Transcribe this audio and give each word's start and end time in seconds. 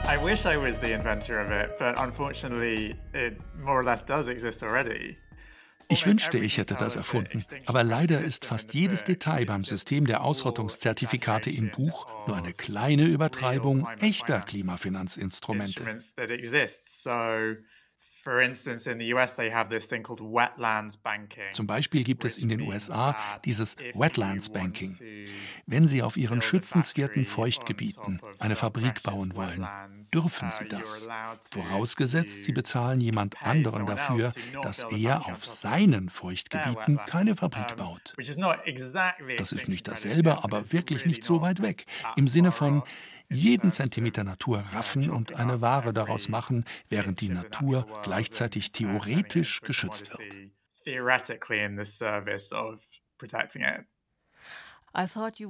I 0.08 0.16
wish 0.16 0.46
I 0.46 0.56
was 0.56 0.80
the 0.80 0.92
inventor 0.92 1.44
of 1.44 1.50
it, 1.50 1.76
but 1.78 1.98
unfortunately 1.98 2.96
it 3.12 3.38
more 3.62 3.80
or 3.80 3.84
less 3.84 4.02
does 4.02 4.28
exist 4.28 4.62
already. 4.62 5.18
Ich 5.88 6.06
wünschte, 6.06 6.38
ich 6.38 6.56
hätte 6.56 6.76
das 6.76 6.96
erfunden, 6.96 7.44
aber 7.66 7.84
leider 7.84 8.22
ist 8.22 8.46
fast 8.46 8.72
jedes 8.72 9.04
Detail 9.04 9.44
beim 9.44 9.64
System 9.64 10.06
der 10.06 10.24
Ausrottungszertifikate 10.24 11.50
im 11.50 11.70
Buch 11.70 12.06
nur 12.26 12.38
eine 12.38 12.54
kleine 12.54 13.04
Übertreibung 13.04 13.86
echter 14.00 14.40
Klimafinanzinstrumente. 14.40 15.84
Zum 21.52 21.66
Beispiel 21.66 22.04
gibt 22.04 22.24
es 22.24 22.38
in 22.38 22.48
den 22.48 22.60
USA 22.62 23.16
dieses 23.44 23.76
Wetlands 23.94 24.48
Banking. 24.48 24.96
Wenn 25.66 25.86
Sie 25.86 26.02
auf 26.02 26.16
Ihren 26.16 26.40
schützenswerten 26.40 27.24
Feuchtgebieten 27.24 28.20
eine 28.38 28.56
Fabrik 28.56 29.02
bauen 29.02 29.34
wollen, 29.34 29.66
dürfen 30.12 30.50
Sie 30.50 30.68
das. 30.68 31.06
Vorausgesetzt, 31.52 32.44
Sie 32.44 32.52
bezahlen 32.52 33.00
jemand 33.00 33.42
anderen 33.42 33.86
dafür, 33.86 34.32
dass 34.62 34.84
er 34.90 35.26
auf 35.26 35.44
seinen 35.44 36.08
Feuchtgebieten 36.08 37.00
keine 37.06 37.34
Fabrik 37.34 37.76
baut. 37.76 38.14
Das 39.36 39.52
ist 39.52 39.68
nicht 39.68 39.88
dasselbe, 39.88 40.44
aber 40.44 40.72
wirklich 40.72 41.06
nicht 41.06 41.24
so 41.24 41.40
weit 41.40 41.62
weg. 41.62 41.86
Im 42.16 42.28
Sinne 42.28 42.52
von, 42.52 42.82
jeden 43.30 43.72
Zentimeter 43.72 44.24
Natur 44.24 44.64
raffen 44.72 45.10
und 45.10 45.34
eine 45.36 45.60
Ware 45.60 45.92
daraus 45.92 46.28
machen, 46.28 46.64
während 46.88 47.20
die 47.20 47.28
Natur 47.28 47.86
gleichzeitig 48.02 48.72
theoretisch 48.72 49.60
geschützt 49.60 50.10
wird. 50.10 50.22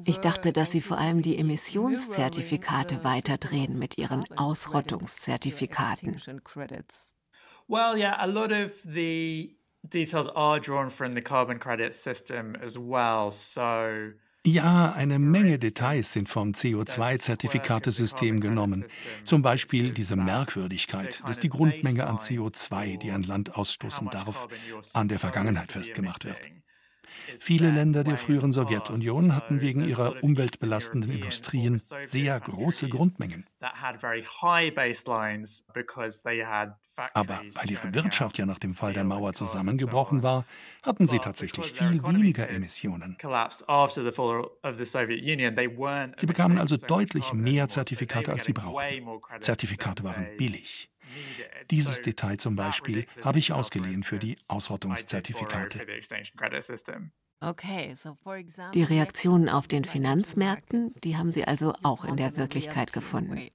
Ich 0.07 0.21
dachte, 0.21 0.53
dass 0.53 0.71
Sie 0.71 0.81
vor 0.81 0.99
allem 0.99 1.21
die 1.23 1.39
Emissionszertifikate 1.39 3.05
weiterdrehen 3.05 3.79
mit 3.79 3.99
Ihren 3.99 4.25
Ausrottungszertifikaten. 4.37 6.21
Well, 7.67 7.97
yeah, 7.97 8.17
a 8.19 8.27
lot 8.27 8.53
of 8.53 8.73
the 8.85 9.57
details 9.83 10.29
are 10.29 10.61
drawn 10.61 10.91
from 10.91 11.15
the 11.15 11.23
carbon 11.23 11.59
credit 11.59 11.95
system 11.95 12.55
as 12.57 12.77
well. 12.79 13.31
So 13.31 14.13
ja, 14.47 14.93
eine 14.93 15.19
Menge 15.19 15.59
Details 15.59 16.13
sind 16.13 16.29
vom 16.29 16.51
CO2-Zertifikatesystem 16.53 18.41
genommen. 18.41 18.85
Zum 19.25 19.43
Beispiel 19.43 19.93
diese 19.93 20.17
Merkwürdigkeit, 20.17 21.23
dass 21.27 21.39
die 21.39 21.49
Grundmenge 21.49 22.07
an 22.07 22.19
CO2, 22.19 22.99
die 22.99 23.11
ein 23.11 23.23
Land 23.23 23.57
ausstoßen 23.57 24.11
darf, 24.11 24.47
an 24.93 25.09
der 25.09 25.19
Vergangenheit 25.19 25.73
festgemacht 25.73 26.25
wird. 26.25 26.51
Viele 27.37 27.71
Länder 27.71 28.05
der 28.05 28.17
früheren 28.17 28.53
Sowjetunion 28.53 29.35
hatten 29.35 29.61
wegen 29.61 29.87
ihrer 29.89 30.23
umweltbelastenden 30.23 31.11
Industrien 31.11 31.81
sehr 32.05 32.41
große 32.41 32.89
Grundmengen. 32.89 33.47
Aber 37.13 37.41
weil 37.55 37.71
ihre 37.71 37.95
Wirtschaft 37.95 38.39
ja 38.39 38.47
nach 38.47 38.59
dem 38.59 38.73
Fall 38.73 38.93
der 38.93 39.05
Mauer 39.05 39.33
zusammengebrochen 39.35 40.23
war, 40.23 40.45
hatten 40.83 41.07
sie 41.07 41.19
tatsächlich 41.19 41.73
viel 41.73 42.03
weniger 42.03 42.49
Emissionen. 42.49 43.17
Sie 46.17 46.27
bekamen 46.27 46.59
also 46.59 46.77
deutlich 46.77 47.33
mehr 47.33 47.69
Zertifikate, 47.69 48.33
als 48.33 48.45
sie 48.45 48.53
brauchten. 48.53 49.09
Zertifikate 49.41 50.05
waren 50.05 50.37
billig. 50.37 50.91
Dieses 51.71 52.03
Detail 52.03 52.39
zum 52.39 52.57
Beispiel 52.57 53.07
habe 53.23 53.39
ich 53.39 53.53
ausgeliehen 53.53 54.03
für 54.03 54.19
die 54.19 54.37
Ausrottungszertifikate. 54.49 55.87
Die 58.75 58.83
Reaktionen 58.83 59.49
auf 59.49 59.69
den 59.69 59.85
Finanzmärkten, 59.85 60.95
die 61.03 61.17
haben 61.17 61.33
Sie 61.33 61.45
also 61.45 61.75
auch 61.83 62.05
in 62.05 62.17
der 62.17 62.37
Wirklichkeit 62.37 62.93
gefunden. 62.93 63.51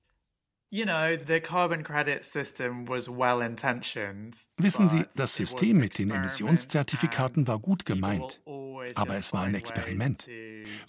Wissen 4.57 4.87
Sie, 4.87 5.03
das 5.15 5.35
System 5.35 5.77
mit 5.77 5.97
den 5.97 6.11
Emissionszertifikaten 6.11 7.47
war 7.47 7.57
gut 7.57 7.85
gemeint, 7.87 8.39
aber 8.93 9.15
es 9.15 9.33
war 9.33 9.41
ein 9.45 9.55
Experiment. 9.55 10.29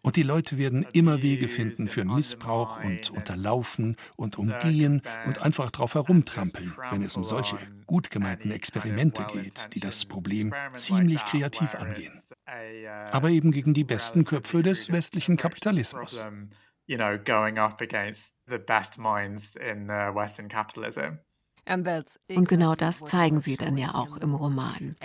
Und 0.03 0.17
die 0.17 0.23
Leute 0.23 0.59
werden 0.59 0.87
immer 0.93 1.23
Wege 1.23 1.49
finden 1.49 1.89
für 1.89 2.05
Missbrauch 2.05 2.85
und 2.85 3.09
Unterlaufen 3.09 3.97
und 4.17 4.37
Umgehen 4.37 5.01
und 5.25 5.41
einfach 5.41 5.71
drauf 5.71 5.95
herumtrampeln, 5.95 6.75
wenn 6.91 7.03
es 7.03 7.17
um 7.17 7.25
solche 7.25 7.57
gut 7.87 8.11
gemeinten 8.11 8.51
Experimente 8.51 9.27
geht, 9.33 9.71
die 9.73 9.81
das 9.81 10.05
Problem 10.05 10.53
ziemlich 10.75 11.25
kreativ 11.25 11.75
angehen. 11.75 12.13
Aber 13.13 13.31
eben 13.31 13.51
gegen 13.51 13.73
die 13.73 13.85
besten 13.85 14.25
Köpfe 14.25 14.63
des 14.63 14.93
westlichen 14.93 15.39
Kapitalismus 15.39 16.27
you 16.91 16.97
know, 16.97 17.17
going 17.17 17.57
up 17.57 17.81
against 17.81 18.35
the 18.49 18.59
best 18.59 18.99
minds 18.99 19.55
in 19.55 19.89
uh, 19.91 20.11
Western 20.13 20.49
capitalism. 20.49 21.21
Und 21.69 22.49
genau 22.49 22.75
das 22.75 23.05
zeigen 23.05 23.41
Sie 23.41 23.57
dann 23.57 23.77
ja 23.77 23.95
auch 23.95 24.17
im 24.17 24.35
Roman. 24.35 24.97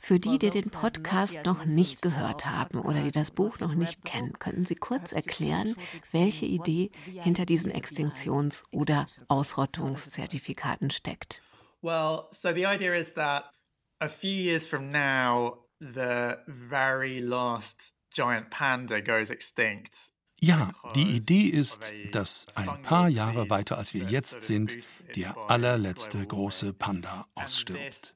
Für 0.00 0.18
die, 0.18 0.38
die 0.38 0.48
den 0.48 0.70
Podcast 0.70 1.40
noch 1.44 1.66
nicht 1.66 2.00
gehört 2.00 2.46
haben 2.46 2.80
oder 2.80 3.02
die 3.02 3.10
das 3.10 3.30
Buch 3.30 3.58
noch 3.58 3.74
nicht 3.74 4.06
kennen, 4.06 4.32
könnten 4.38 4.64
Sie 4.64 4.76
kurz 4.76 5.12
erklären, 5.12 5.74
welche 6.12 6.46
Idee 6.46 6.92
hinter 7.04 7.44
diesen 7.44 7.70
Extinktions- 7.70 8.62
oder 8.70 9.06
Ausrottungszertifikaten 9.26 10.90
steckt. 10.90 11.42
Well, 11.82 12.28
so 12.30 12.54
the 12.54 12.64
idea 12.64 12.94
is 12.94 13.12
that 13.14 13.52
a 14.00 14.08
few 14.08 14.30
years 14.30 14.66
from 14.66 14.90
now, 14.90 15.64
the 15.80 16.38
very 16.46 17.20
last 17.20 17.92
giant 18.14 18.48
panda 18.48 19.00
goes 19.00 19.30
extinct 19.30 20.12
ja, 20.40 20.72
die 20.94 21.16
Idee 21.16 21.46
ist, 21.46 21.92
dass 22.12 22.46
ein 22.54 22.82
paar 22.82 23.08
Jahre 23.08 23.50
weiter 23.50 23.76
als 23.78 23.94
wir 23.94 24.04
jetzt 24.04 24.44
sind, 24.44 24.76
der 25.16 25.36
allerletzte 25.48 26.24
große 26.24 26.72
Panda 26.72 27.26
ausstirbt. 27.34 28.14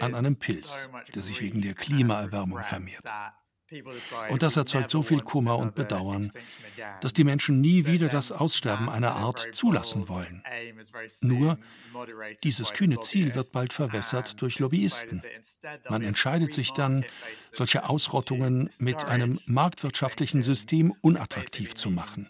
An 0.00 0.14
einem 0.14 0.36
Pilz, 0.36 0.72
der 1.14 1.22
sich 1.22 1.40
wegen 1.40 1.62
der 1.62 1.74
Klimaerwärmung 1.74 2.62
vermehrt. 2.62 3.04
Und 4.30 4.42
das 4.42 4.56
erzeugt 4.56 4.90
so 4.90 5.02
viel 5.02 5.20
Kummer 5.20 5.58
und 5.58 5.74
Bedauern, 5.74 6.30
dass 7.00 7.12
die 7.12 7.24
Menschen 7.24 7.60
nie 7.60 7.84
wieder 7.86 8.08
das 8.08 8.30
Aussterben 8.30 8.88
einer 8.88 9.12
Art 9.16 9.48
zulassen 9.52 10.08
wollen. 10.08 10.42
Nur, 11.20 11.58
dieses 12.44 12.72
kühne 12.72 13.00
Ziel 13.00 13.34
wird 13.34 13.52
bald 13.52 13.72
verwässert 13.72 14.40
durch 14.40 14.60
Lobbyisten. 14.60 15.22
Man 15.88 16.02
entscheidet 16.02 16.54
sich 16.54 16.72
dann, 16.72 17.04
solche 17.52 17.88
Ausrottungen 17.88 18.70
mit 18.78 19.04
einem 19.04 19.38
marktwirtschaftlichen 19.46 20.42
System 20.42 20.94
unattraktiv 21.00 21.74
zu 21.74 21.90
machen. 21.90 22.28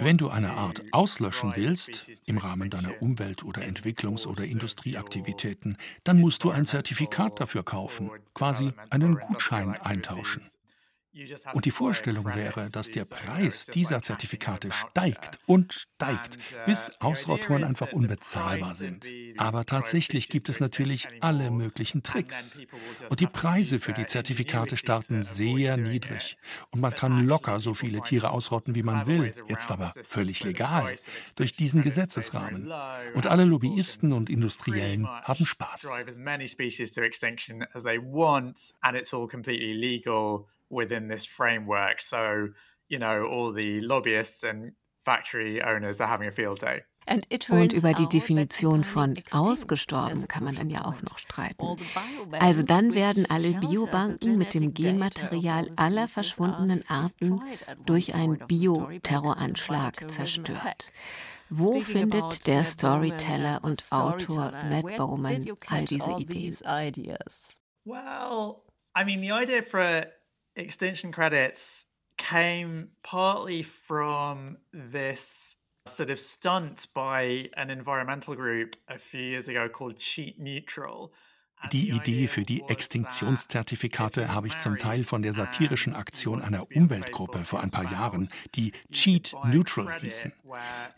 Wenn 0.00 0.16
du 0.16 0.28
eine 0.28 0.52
Art 0.52 0.82
auslöschen 0.92 1.52
willst, 1.56 2.08
im 2.26 2.38
Rahmen 2.38 2.70
deiner 2.70 3.02
Umwelt- 3.02 3.42
oder 3.44 3.62
Entwicklungs- 3.62 4.26
oder 4.26 4.44
Industrieaktivitäten, 4.44 5.76
dann 6.04 6.20
musst 6.20 6.44
du 6.44 6.50
ein 6.50 6.66
Zertifikat 6.66 7.40
dafür 7.40 7.64
kaufen, 7.64 8.10
quasi 8.34 8.72
einen 8.90 9.18
Gutschein 9.18 9.74
eintauschen. 9.74 10.42
Und 11.52 11.64
die 11.64 11.70
Vorstellung 11.70 12.26
wäre, 12.26 12.68
dass 12.70 12.90
der 12.90 13.04
Preis 13.04 13.66
dieser 13.66 14.02
Zertifikate 14.02 14.70
steigt 14.70 15.38
und 15.46 15.72
steigt, 15.72 16.36
uh, 16.36 16.66
bis 16.66 16.90
Ausrottungen 17.00 17.64
einfach 17.64 17.92
unbezahlbar 17.92 18.74
sind. 18.74 19.06
Aber 19.38 19.64
tatsächlich 19.64 20.28
gibt 20.28 20.48
es 20.48 20.60
natürlich 20.60 21.08
alle 21.20 21.50
möglichen 21.50 22.02
Tricks. 22.02 22.60
Und 23.08 23.20
die 23.20 23.26
Preise 23.26 23.78
für 23.78 23.92
die 23.92 24.06
Zertifikate 24.06 24.76
starten 24.76 25.22
sehr 25.22 25.76
niedrig. 25.76 26.36
Und 26.70 26.80
man 26.80 26.92
kann 26.92 27.26
locker 27.26 27.58
so 27.60 27.74
viele 27.74 28.02
Tiere 28.02 28.30
ausrotten, 28.30 28.74
wie 28.74 28.82
man 28.82 29.06
will, 29.06 29.32
jetzt 29.48 29.70
aber 29.70 29.92
völlig 30.02 30.44
legal, 30.44 30.94
durch 31.36 31.54
diesen 31.54 31.82
Gesetzesrahmen. 31.82 32.70
Und 33.14 33.26
alle 33.26 33.44
Lobbyisten 33.44 34.12
und 34.12 34.30
Industriellen 34.30 35.06
haben 35.06 35.46
Spaß 35.46 35.88
within 40.70 41.08
this 41.08 41.26
framework. 41.26 42.00
So, 42.00 42.48
you 42.88 42.98
know, 42.98 43.26
all 43.26 43.52
the 43.52 43.80
lobbyists 43.80 44.42
and 44.44 44.72
factory 44.98 45.62
owners 45.62 46.00
are 46.00 46.08
having 46.08 46.28
a 46.28 46.32
field 46.32 46.60
day. 46.60 46.82
Und 47.48 47.72
über 47.72 47.94
die 47.94 48.06
Definition 48.06 48.84
von 48.84 49.18
ausgestorben 49.30 50.28
kann 50.28 50.44
man 50.44 50.54
dann 50.54 50.68
ja 50.68 50.84
auch 50.84 51.00
noch 51.02 51.18
streiten. 51.18 51.76
Also 52.32 52.62
dann 52.62 52.92
werden 52.92 53.24
alle 53.30 53.52
Biobanken 53.54 54.36
mit 54.36 54.52
dem 54.52 54.74
Genmaterial 54.74 55.70
aller 55.76 56.06
verschwundenen 56.06 56.84
Arten 56.88 57.40
durch 57.86 58.14
einen 58.14 58.38
Bioterroranschlag 58.46 60.10
zerstört. 60.10 60.92
Wo 61.50 61.80
findet 61.80 62.46
der 62.46 62.62
Storyteller 62.64 63.60
und 63.62 63.82
Autor 63.90 64.52
Matt 64.68 64.96
Bowman 64.96 65.46
all 65.68 65.86
diese 65.86 66.10
Ideen? 66.12 66.54
Well, 67.86 68.64
I 68.94 69.04
mean, 69.04 69.22
the 69.22 69.30
idea 69.30 69.62
for 69.62 70.04
extension 70.58 71.12
credits 71.12 71.86
came 72.16 72.88
partly 73.02 73.62
from 73.62 74.58
this 74.72 75.56
sort 75.86 76.10
of 76.10 76.20
stunt 76.20 76.88
by 76.92 77.48
an 77.56 77.70
environmental 77.70 78.34
group 78.34 78.76
a 78.88 78.98
few 78.98 79.22
years 79.22 79.48
ago 79.48 79.68
called 79.68 79.96
Cheat 79.96 80.38
Neutral. 80.38 81.12
Die 81.72 81.90
Idee 81.90 82.28
für 82.28 82.42
die 82.42 82.62
Extinktionszertifikate 82.62 84.32
habe 84.32 84.46
ich 84.46 84.58
zum 84.58 84.78
Teil 84.78 85.04
von 85.04 85.22
der 85.22 85.34
satirischen 85.34 85.92
Aktion 85.92 86.40
einer 86.40 86.70
Umweltgruppe 86.74 87.44
vor 87.44 87.60
ein 87.60 87.70
paar 87.70 87.90
Jahren, 87.90 88.28
die 88.54 88.72
Cheat 88.92 89.34
Neutral 89.44 90.00
hießen. 90.00 90.32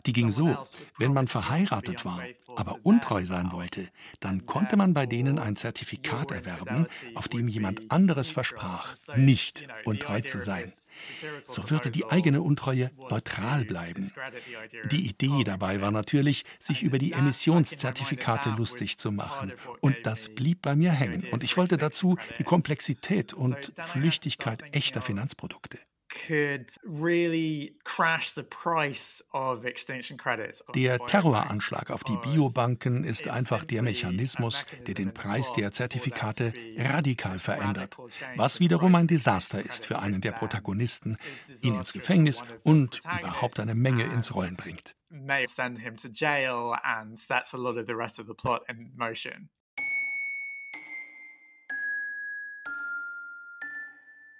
Die 0.05 0.13
ging 0.13 0.31
so, 0.31 0.57
wenn 0.97 1.13
man 1.13 1.27
verheiratet 1.27 2.05
war, 2.05 2.21
aber 2.55 2.77
untreu 2.83 3.25
sein 3.25 3.51
wollte, 3.51 3.89
dann 4.19 4.45
konnte 4.45 4.77
man 4.77 4.93
bei 4.93 5.05
denen 5.05 5.39
ein 5.39 5.55
Zertifikat 5.55 6.31
erwerben, 6.31 6.87
auf 7.15 7.27
dem 7.27 7.47
jemand 7.47 7.91
anderes 7.91 8.29
versprach, 8.31 8.95
nicht 9.15 9.67
untreu 9.85 10.21
zu 10.21 10.39
sein. 10.39 10.71
So 11.47 11.69
würde 11.69 11.91
die 11.91 12.05
eigene 12.05 12.41
Untreue 12.41 12.91
neutral 13.09 13.65
bleiben. 13.65 14.11
Die 14.91 15.07
Idee 15.07 15.43
dabei 15.43 15.81
war 15.81 15.91
natürlich, 15.91 16.45
sich 16.59 16.83
über 16.83 16.97
die 16.97 17.13
Emissionszertifikate 17.13 18.49
lustig 18.51 18.97
zu 18.97 19.11
machen. 19.11 19.53
Und 19.79 19.97
das 20.03 20.29
blieb 20.29 20.61
bei 20.61 20.75
mir 20.75 20.91
hängen. 20.91 21.27
Und 21.31 21.43
ich 21.43 21.57
wollte 21.57 21.77
dazu 21.77 22.17
die 22.39 22.43
Komplexität 22.43 23.33
und 23.33 23.73
Flüchtigkeit 23.77 24.63
echter 24.73 25.01
Finanzprodukte. 25.01 25.79
Der 30.75 30.99
Terroranschlag 31.05 31.89
auf 31.89 32.03
die 32.03 32.17
Biobanken 32.17 33.03
ist 33.03 33.27
einfach 33.27 33.65
der 33.65 33.81
Mechanismus, 33.81 34.65
der 34.87 34.93
den 34.93 35.13
Preis 35.13 35.53
der 35.53 35.71
Zertifikate 35.71 36.53
radikal 36.77 37.39
verändert, 37.39 37.97
was 38.35 38.59
wiederum 38.59 38.95
ein 38.95 39.07
Desaster 39.07 39.59
ist 39.59 39.85
für 39.85 39.99
einen 39.99 40.21
der 40.21 40.33
Protagonisten, 40.33 41.17
ihn 41.61 41.75
ins 41.75 41.93
Gefängnis 41.93 42.43
und 42.63 42.99
überhaupt 43.19 43.59
eine 43.59 43.75
Menge 43.75 44.03
ins 44.03 44.35
Rollen 44.35 44.57
bringt. 44.57 44.95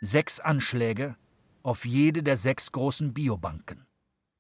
Sechs 0.04 0.40
Anschläge 0.40 1.16
auf 1.64 1.86
jede 1.86 2.24
der 2.24 2.38
sechs 2.38 2.72
großen 2.72 3.14
Biobanken. 3.14 3.88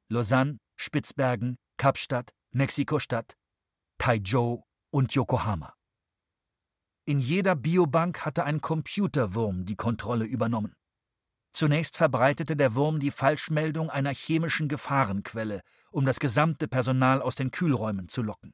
Lausanne, 0.10 0.58
Spitzbergen, 0.76 1.58
Kapstadt, 1.78 2.32
Mexiko-Stadt, 2.52 3.34
Taizhou 3.98 4.64
und 4.90 5.14
Yokohama. 5.14 5.74
In 7.06 7.20
jeder 7.20 7.56
Biobank 7.56 8.26
hatte 8.26 8.44
ein 8.44 8.62
Computerwurm 8.62 9.66
die 9.66 9.76
Kontrolle 9.76 10.26
übernommen. 10.26 10.76
Zunächst 11.54 11.98
verbreitete 11.98 12.56
der 12.56 12.76
Wurm 12.76 13.00
die 13.00 13.12
Falschmeldung 13.12 13.90
einer 13.90 14.14
chemischen 14.14 14.68
Gefahrenquelle, 14.68 15.62
um 15.92 16.06
das 16.06 16.20
gesamte 16.20 16.68
Personal 16.68 17.22
aus 17.22 17.36
den 17.36 17.52
Kühlräumen 17.52 18.08
zu 18.08 18.22
locken. 18.22 18.54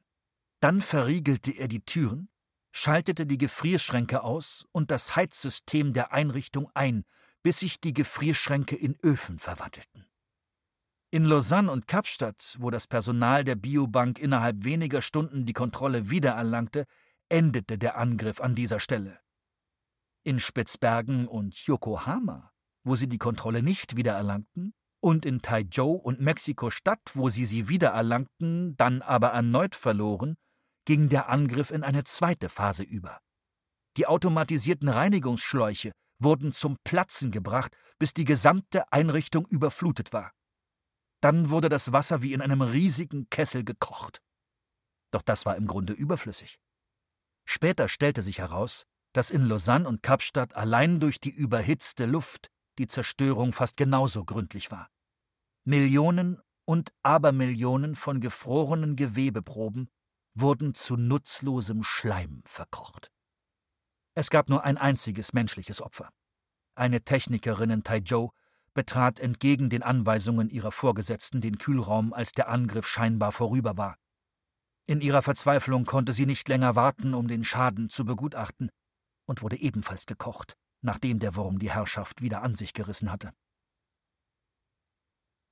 Dann 0.60 0.82
verriegelte 0.82 1.52
er 1.52 1.68
die 1.68 1.84
Türen, 1.84 2.28
schaltete 2.72 3.26
die 3.26 3.38
Gefrierschränke 3.38 4.22
aus 4.22 4.66
und 4.72 4.90
das 4.90 5.14
Heizsystem 5.14 5.92
der 5.92 6.12
Einrichtung 6.12 6.70
ein, 6.74 7.04
bis 7.48 7.60
sich 7.60 7.80
die 7.80 7.94
Gefrierschränke 7.94 8.76
in 8.76 8.98
Öfen 9.02 9.38
verwandelten. 9.38 10.04
In 11.10 11.24
Lausanne 11.24 11.72
und 11.72 11.86
Kapstadt, 11.86 12.56
wo 12.58 12.68
das 12.70 12.86
Personal 12.86 13.42
der 13.42 13.56
Biobank 13.56 14.18
innerhalb 14.18 14.64
weniger 14.64 15.00
Stunden 15.00 15.46
die 15.46 15.54
Kontrolle 15.54 16.10
wiedererlangte, 16.10 16.84
endete 17.30 17.78
der 17.78 17.96
Angriff 17.96 18.42
an 18.42 18.54
dieser 18.54 18.80
Stelle. 18.80 19.18
In 20.24 20.40
Spitzbergen 20.40 21.26
und 21.26 21.56
Yokohama, 21.56 22.52
wo 22.84 22.96
sie 22.96 23.08
die 23.08 23.16
Kontrolle 23.16 23.62
nicht 23.62 23.96
wiedererlangten, 23.96 24.74
und 25.00 25.24
in 25.24 25.40
Taizhou 25.40 25.92
und 25.92 26.20
Mexiko-Stadt, 26.20 27.12
wo 27.14 27.30
sie 27.30 27.46
sie 27.46 27.70
wiedererlangten, 27.70 28.76
dann 28.76 29.00
aber 29.00 29.28
erneut 29.28 29.74
verloren, 29.74 30.36
ging 30.84 31.08
der 31.08 31.30
Angriff 31.30 31.70
in 31.70 31.82
eine 31.82 32.04
zweite 32.04 32.50
Phase 32.50 32.82
über. 32.82 33.20
Die 33.96 34.06
automatisierten 34.06 34.90
Reinigungsschläuche 34.90 35.92
wurden 36.18 36.52
zum 36.52 36.76
Platzen 36.84 37.30
gebracht, 37.30 37.76
bis 37.98 38.14
die 38.14 38.24
gesamte 38.24 38.92
Einrichtung 38.92 39.46
überflutet 39.46 40.12
war. 40.12 40.32
Dann 41.20 41.50
wurde 41.50 41.68
das 41.68 41.92
Wasser 41.92 42.22
wie 42.22 42.32
in 42.32 42.40
einem 42.40 42.62
riesigen 42.62 43.28
Kessel 43.30 43.64
gekocht. 43.64 44.20
Doch 45.10 45.22
das 45.22 45.46
war 45.46 45.56
im 45.56 45.66
Grunde 45.66 45.92
überflüssig. 45.92 46.58
Später 47.44 47.88
stellte 47.88 48.22
sich 48.22 48.38
heraus, 48.38 48.84
dass 49.14 49.30
in 49.30 49.42
Lausanne 49.46 49.88
und 49.88 50.02
Kapstadt 50.02 50.54
allein 50.54 51.00
durch 51.00 51.18
die 51.18 51.30
überhitzte 51.30 52.06
Luft 52.06 52.50
die 52.78 52.86
Zerstörung 52.86 53.52
fast 53.52 53.76
genauso 53.76 54.24
gründlich 54.24 54.70
war. 54.70 54.88
Millionen 55.64 56.40
und 56.64 56.92
Abermillionen 57.02 57.96
von 57.96 58.20
gefrorenen 58.20 58.94
Gewebeproben 58.94 59.88
wurden 60.34 60.74
zu 60.74 60.96
nutzlosem 60.96 61.82
Schleim 61.82 62.42
verkocht. 62.44 63.10
Es 64.18 64.30
gab 64.30 64.48
nur 64.48 64.64
ein 64.64 64.78
einziges 64.78 65.32
menschliches 65.32 65.80
Opfer. 65.80 66.10
Eine 66.74 67.02
Technikerin 67.02 67.70
in 67.70 67.84
Taizhou 67.84 68.32
betrat 68.74 69.20
entgegen 69.20 69.70
den 69.70 69.84
Anweisungen 69.84 70.50
ihrer 70.50 70.72
Vorgesetzten 70.72 71.40
den 71.40 71.56
Kühlraum, 71.58 72.12
als 72.12 72.32
der 72.32 72.48
Angriff 72.48 72.88
scheinbar 72.88 73.30
vorüber 73.30 73.76
war. 73.76 73.96
In 74.86 75.00
ihrer 75.00 75.22
Verzweiflung 75.22 75.84
konnte 75.84 76.12
sie 76.12 76.26
nicht 76.26 76.48
länger 76.48 76.74
warten, 76.74 77.14
um 77.14 77.28
den 77.28 77.44
Schaden 77.44 77.90
zu 77.90 78.04
begutachten, 78.04 78.72
und 79.26 79.40
wurde 79.42 79.60
ebenfalls 79.60 80.04
gekocht, 80.04 80.56
nachdem 80.80 81.20
der 81.20 81.36
Wurm 81.36 81.60
die 81.60 81.70
Herrschaft 81.70 82.20
wieder 82.20 82.42
an 82.42 82.56
sich 82.56 82.72
gerissen 82.72 83.12
hatte. 83.12 83.30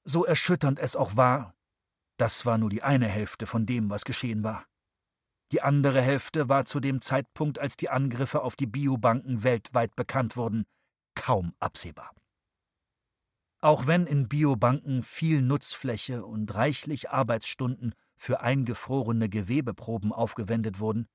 So 0.03 0.25
erschütternd 0.25 0.81
es 0.81 0.97
auch 0.97 1.15
war, 1.15 1.55
das 2.17 2.45
war 2.47 2.59
nur 2.59 2.71
die 2.71 2.83
eine 2.83 3.07
Hälfte 3.07 3.47
von 3.47 3.65
dem, 3.65 3.91
was 3.91 4.05
geschehen 4.05 4.43
war. 4.43 4.67
Die 5.53 5.63
andere 5.63 6.01
Hälfte 6.01 6.49
war 6.49 6.65
zu 6.65 6.81
dem 6.81 7.01
Zeitpunkt, 7.01 7.59
als 7.59 7.77
die 7.77 7.89
Angriffe 7.89 8.43
auf 8.43 8.57
die 8.57 8.67
Biobanken 8.67 9.45
weltweit 9.45 9.95
bekannt 9.95 10.37
wurden, 10.37 10.67
kaum 11.15 11.55
absehbar. 11.61 12.13
Auch 13.61 13.87
wenn 13.87 14.07
in 14.07 14.29
Biobanken 14.29 15.03
viel 15.03 15.43
Nutzfläche 15.43 16.25
und 16.25 16.55
reichlich 16.55 17.11
Arbeitsstunden 17.11 17.95
für 18.17 18.41
eingefrorene 18.41 19.29
Gewebeproben 19.29 20.13
aufgewendet 20.13 20.79
wurden, 20.79 21.07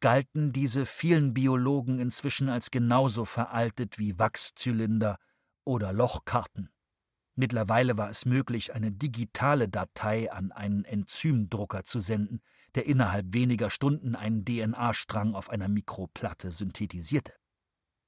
galten 0.00 0.52
diese 0.52 0.86
vielen 0.86 1.32
Biologen 1.32 1.98
inzwischen 1.98 2.48
als 2.48 2.70
genauso 2.70 3.24
veraltet 3.24 3.98
wie 3.98 4.18
Wachszylinder 4.18 5.18
oder 5.64 5.92
Lochkarten. 5.92 6.70
Mittlerweile 7.36 7.96
war 7.96 8.10
es 8.10 8.26
möglich, 8.26 8.74
eine 8.74 8.92
digitale 8.92 9.68
Datei 9.68 10.30
an 10.30 10.52
einen 10.52 10.84
Enzymdrucker 10.84 11.84
zu 11.84 11.98
senden, 11.98 12.40
der 12.74 12.86
innerhalb 12.86 13.32
weniger 13.32 13.70
Stunden 13.70 14.14
einen 14.16 14.44
DNA-Strang 14.44 15.34
auf 15.34 15.50
einer 15.50 15.68
Mikroplatte 15.68 16.50
synthetisierte. 16.50 17.32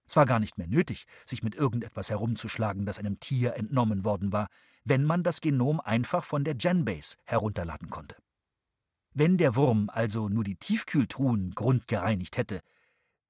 Es 0.06 0.16
war 0.16 0.26
gar 0.26 0.38
nicht 0.38 0.56
mehr 0.58 0.68
nötig, 0.68 1.04
sich 1.24 1.42
mit 1.42 1.54
irgendetwas 1.54 2.10
herumzuschlagen, 2.10 2.86
das 2.86 2.98
einem 2.98 3.18
Tier 3.18 3.54
entnommen 3.54 4.04
worden 4.04 4.32
war, 4.32 4.48
wenn 4.84 5.04
man 5.04 5.22
das 5.22 5.40
Genom 5.40 5.80
einfach 5.80 6.24
von 6.24 6.44
der 6.44 6.54
Genbase 6.54 7.16
herunterladen 7.24 7.90
konnte. 7.90 8.16
Wenn 9.12 9.36
der 9.36 9.56
Wurm 9.56 9.90
also 9.90 10.28
nur 10.28 10.44
die 10.44 10.56
Tiefkühltruhen 10.56 11.52
grundgereinigt 11.52 12.36
hätte, 12.36 12.60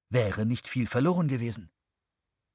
wäre 0.09 0.45
nicht 0.45 0.67
viel 0.67 0.85
verloren 0.85 1.27
gewesen. 1.27 1.71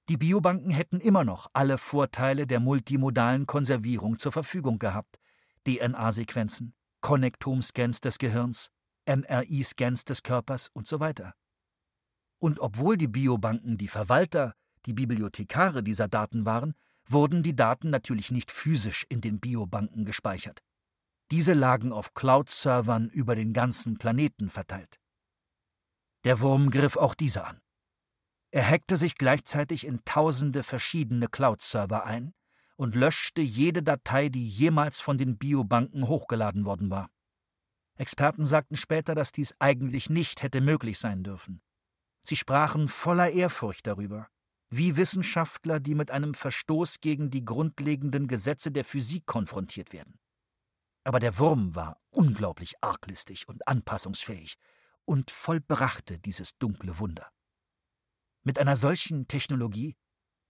Die 0.09 0.17
Biobanken 0.17 0.71
hätten 0.71 1.01
immer 1.01 1.25
noch 1.25 1.49
alle 1.53 1.79
Vorteile 1.79 2.47
der 2.47 2.61
multimodalen 2.61 3.47
Konservierung 3.47 4.19
zur 4.19 4.33
Verfügung 4.33 4.79
gehabt. 4.79 5.19
DNA-Sequenzen, 5.67 6.75
Konnektomscans 7.03 8.01
des 8.01 8.17
Gehirns, 8.19 8.71
MRI-Scans 9.07 10.05
des 10.05 10.23
Körpers 10.23 10.71
und 10.73 10.89
so 10.89 11.01
weiter. 11.01 11.35
Und 12.41 12.61
obwohl 12.61 12.97
die 12.97 13.09
Biobanken 13.09 13.77
die 13.77 13.89
Verwalter, 13.89 14.55
die 14.87 14.95
Bibliothekare 14.95 15.83
dieser 15.83 16.09
Daten 16.09 16.45
waren, 16.45 16.75
wurden 17.07 17.43
die 17.43 17.55
Daten 17.55 17.91
natürlich 17.91 18.31
nicht 18.31 18.51
physisch 18.51 19.05
in 19.09 19.21
den 19.21 19.41
Biobanken 19.41 20.05
gespeichert. 20.05 20.61
Diese 21.31 21.55
lagen 21.55 21.93
auf 21.93 22.15
Cloud-Servern 22.15 23.09
über 23.11 23.35
den 23.35 23.53
ganzen 23.53 23.99
Planeten 23.99 24.51
verteilt. 24.51 24.99
Der 26.25 26.41
Wurm 26.41 26.71
griff 26.71 26.97
auch 26.97 27.15
diese 27.15 27.45
an. 27.45 27.59
Er 28.51 28.69
hackte 28.69 28.97
sich 28.97 29.17
gleichzeitig 29.17 29.87
in 29.87 30.05
tausende 30.05 30.63
verschiedene 30.63 31.29
Cloud-Server 31.29 32.05
ein 32.05 32.33
und 32.83 32.97
löschte 32.97 33.43
jede 33.43 33.85
Datei, 33.85 34.29
die 34.29 34.45
jemals 34.45 35.01
von 35.01 35.17
den 35.17 35.39
Biobanken 35.39 36.09
hochgeladen 36.09 36.65
worden 36.65 36.91
war. 36.91 37.09
Experten 37.97 38.45
sagten 38.45 38.75
später, 38.75 39.15
dass 39.15 39.31
dies 39.31 39.55
eigentlich 39.61 40.11
nicht 40.11 40.43
hätte 40.43 40.61
möglich 40.61 40.99
sein 40.99 41.23
dürfen. 41.23 41.63
Sie 42.25 42.35
sprachen 42.35 42.89
voller 42.89 43.31
Ehrfurcht 43.31 43.87
darüber, 43.87 44.27
wie 44.69 44.97
Wissenschaftler, 44.97 45.79
die 45.79 45.95
mit 45.95 46.11
einem 46.11 46.35
Verstoß 46.35 47.01
gegen 47.01 47.31
die 47.31 47.45
grundlegenden 47.45 48.27
Gesetze 48.27 48.73
der 48.73 48.85
Physik 48.85 49.27
konfrontiert 49.27 49.93
werden. 49.93 50.19
Aber 51.05 51.21
der 51.21 51.39
Wurm 51.39 51.77
war 51.77 52.01
unglaublich 52.11 52.75
arglistig 52.81 53.47
und 53.47 53.69
anpassungsfähig 53.69 54.57
und 55.05 55.31
vollbrachte 55.31 56.19
dieses 56.19 56.59
dunkle 56.59 56.99
Wunder. 56.99 57.29
Mit 58.43 58.59
einer 58.59 58.77
solchen 58.77 59.29
Technologie 59.29 59.95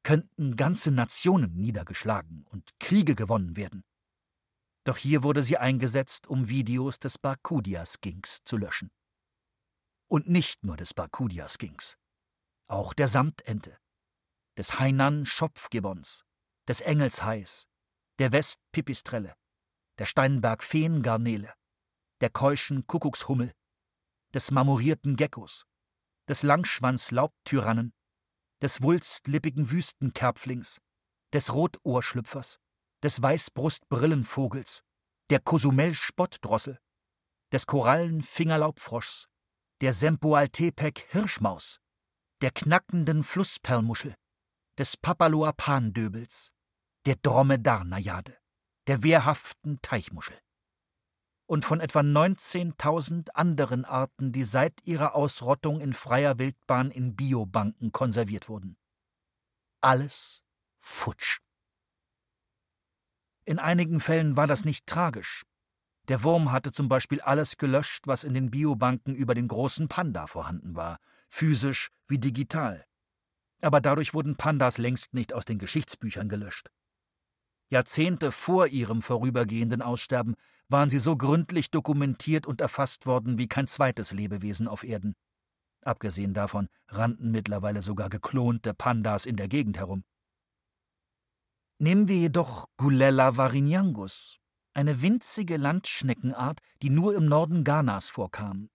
könnten 0.03 0.57
ganze 0.57 0.91
Nationen 0.91 1.55
niedergeschlagen 1.55 2.45
und 2.51 2.71
Kriege 2.79 3.15
gewonnen 3.15 3.57
werden. 3.57 3.85
Doch 4.85 4.97
hier 4.97 5.23
wurde 5.23 5.43
sie 5.43 5.59
eingesetzt, 5.59 6.27
um 6.27 6.49
Videos 6.49 6.99
des 6.99 7.19
Barkudia-Skinks 7.19 8.43
zu 8.45 8.57
löschen. 8.57 8.91
Und 10.09 10.29
nicht 10.29 10.65
nur 10.65 10.77
des 10.77 10.93
Barkudia-Skinks, 10.93 11.97
auch 12.69 12.93
der 12.93 13.07
Samtente, 13.07 13.79
des 14.59 14.79
Hainan-Schopfgibbons, 14.79 16.25
des 16.69 16.81
Engelshais, 16.81 17.67
der 18.19 18.33
Westpipistrelle, 18.33 19.35
der 19.99 20.07
Steinberg-Feengarnele, 20.07 21.55
der 22.21 22.31
keuschen 22.31 22.87
Kuckuckshummel, 22.87 23.53
des 24.35 24.51
marmorierten 24.51 25.17
Geckos, 25.17 25.65
des 26.29 26.43
Langschwanz-Laubtyrannen, 26.43 27.93
des 28.63 28.81
wulstlippigen 28.81 29.73
Wüstenkerpflings, 29.73 30.81
des 31.33 31.53
Rotohrschlüpfers, 31.53 32.61
des 33.03 33.21
Weißbrustbrillenvogels, 33.21 34.85
der 35.31 35.41
Kosumel-Spottdrossel, 35.41 36.79
des 37.53 37.67
Korallen-Fingerlaubfroschs, 37.67 39.27
der 39.81 39.93
Sempoaltepec-Hirschmaus, 39.93 41.81
der 42.41 42.53
knackenden 42.53 43.25
Flussperlmuschel, 43.25 44.15
des 44.79 44.97
Papaloapan-Döbels, 44.97 46.53
der 47.05 47.17
Dromedarnajade, 47.17 48.39
der 48.87 49.03
wehrhaften 49.03 49.83
Teichmuschel 49.83 50.39
und 51.53 51.67
von 51.67 51.81
etwa 51.81 52.01
19.000 52.01 53.29
anderen 53.35 53.85
Arten, 53.85 54.33
die 54.33 54.43
seit 54.43 54.73
ihrer 54.87 55.15
Ausrottung 55.15 55.83
in 55.83 55.93
freier 55.93 56.39
Wildbahn 56.39 56.91
in 56.91 57.15
Biobanken 57.15 57.93
konserviert 57.93 58.49
wurden. 58.49 58.79
Alles 59.83 60.45
futsch. 60.79 61.41
In 63.45 63.59
einigen 63.59 64.01
Fällen 64.01 64.35
war 64.35 64.47
das 64.47 64.65
nicht 64.65 64.87
tragisch. 64.87 65.43
Der 66.09 66.23
Wurm 66.23 66.53
hatte 66.53 66.73
zum 66.73 66.89
Beispiel 66.89 67.21
alles 67.21 67.59
gelöscht, 67.59 68.07
was 68.07 68.25
in 68.25 68.33
den 68.33 68.51
Biobanken 68.51 69.15
über 69.15 69.35
den 69.35 69.49
großen 69.49 69.89
Panda 69.89 70.29
vorhanden 70.29 70.75
war, 70.75 71.01
physisch 71.29 71.91
wie 72.07 72.17
digital. 72.19 72.87
Aber 73.61 73.83
dadurch 73.83 74.15
wurden 74.15 74.37
Pandas 74.37 74.79
längst 74.79 75.13
nicht 75.13 75.35
aus 75.35 75.45
den 75.45 75.59
Geschichtsbüchern 75.59 76.31
gelöscht. 76.31 76.71
Jahrzehnte 77.69 78.33
vor 78.33 78.69
ihrem 78.69 79.03
vorübergehenden 79.03 79.83
Aussterben 79.83 80.35
waren 80.73 80.91
sie 80.91 80.99
so 80.99 81.17
gründlich 81.17 81.71
dokumentiert 81.71 82.47
und 82.47 82.61
erfasst 82.61 83.07
worden 83.07 83.39
wie 83.39 83.47
kein 83.47 83.67
zweites 83.67 84.13
Lebewesen 84.13 84.67
auf 84.67 84.83
Erden. 84.83 85.15
Abgesehen 85.83 86.35
davon 86.35 86.69
rannten 86.89 87.31
mittlerweile 87.31 87.83
sogar 87.83 88.09
geklonte 88.09 88.75
Pandas 88.75 89.27
in 89.27 89.37
der 89.37 89.49
Gegend 89.49 89.79
herum. 89.79 90.05
Nehmen 91.79 92.09
wir 92.09 92.17
jedoch 92.17 92.69
Gulella 92.77 93.37
varinyangus, 93.37 94.39
eine 94.75 95.03
winzige 95.03 95.57
Landschneckenart, 95.57 96.61
die 96.81 96.91
nur 96.91 97.15
im 97.15 97.27
Norden 97.27 97.65
Ghanas 97.65 98.09
vorkam. 98.09 98.71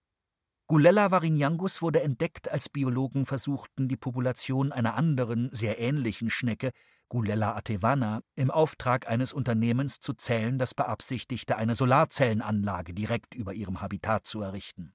Gulella 0.66 1.10
varinyangus 1.10 1.80
wurde 1.80 2.02
entdeckt, 2.02 2.50
als 2.50 2.68
Biologen 2.68 3.24
versuchten, 3.24 3.88
die 3.88 3.96
Population 3.96 4.70
einer 4.70 4.94
anderen, 4.94 5.48
sehr 5.48 5.78
ähnlichen 5.78 6.28
Schnecke 6.28 6.70
Gulella 7.08 7.56
atevana, 7.56 8.22
im 8.34 8.50
Auftrag 8.50 9.08
eines 9.08 9.32
Unternehmens 9.32 10.00
zu 10.00 10.12
zählen, 10.12 10.58
das 10.58 10.74
beabsichtigte, 10.74 11.56
eine 11.56 11.74
Solarzellenanlage 11.74 12.92
direkt 12.92 13.34
über 13.34 13.54
ihrem 13.54 13.80
Habitat 13.80 14.26
zu 14.26 14.42
errichten. 14.42 14.94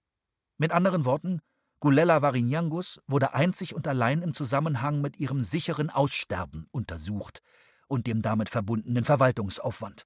Mit 0.58 0.72
anderen 0.72 1.06
Worten, 1.06 1.42
Gulella 1.80 2.22
varinyangus 2.22 3.02
wurde 3.08 3.34
einzig 3.34 3.76
und 3.76 3.88
allein 3.88 4.22
im 4.22 4.34
Zusammenhang 4.34 5.02
mit 5.02 5.20
ihrem 5.20 5.42
sicheren 5.42 5.90
Aussterben 5.90 6.68
untersucht 6.72 7.42
und 7.88 8.08
dem 8.08 8.22
damit 8.22 8.50
verbundenen 8.50 9.04
Verwaltungsaufwand. 9.04 10.06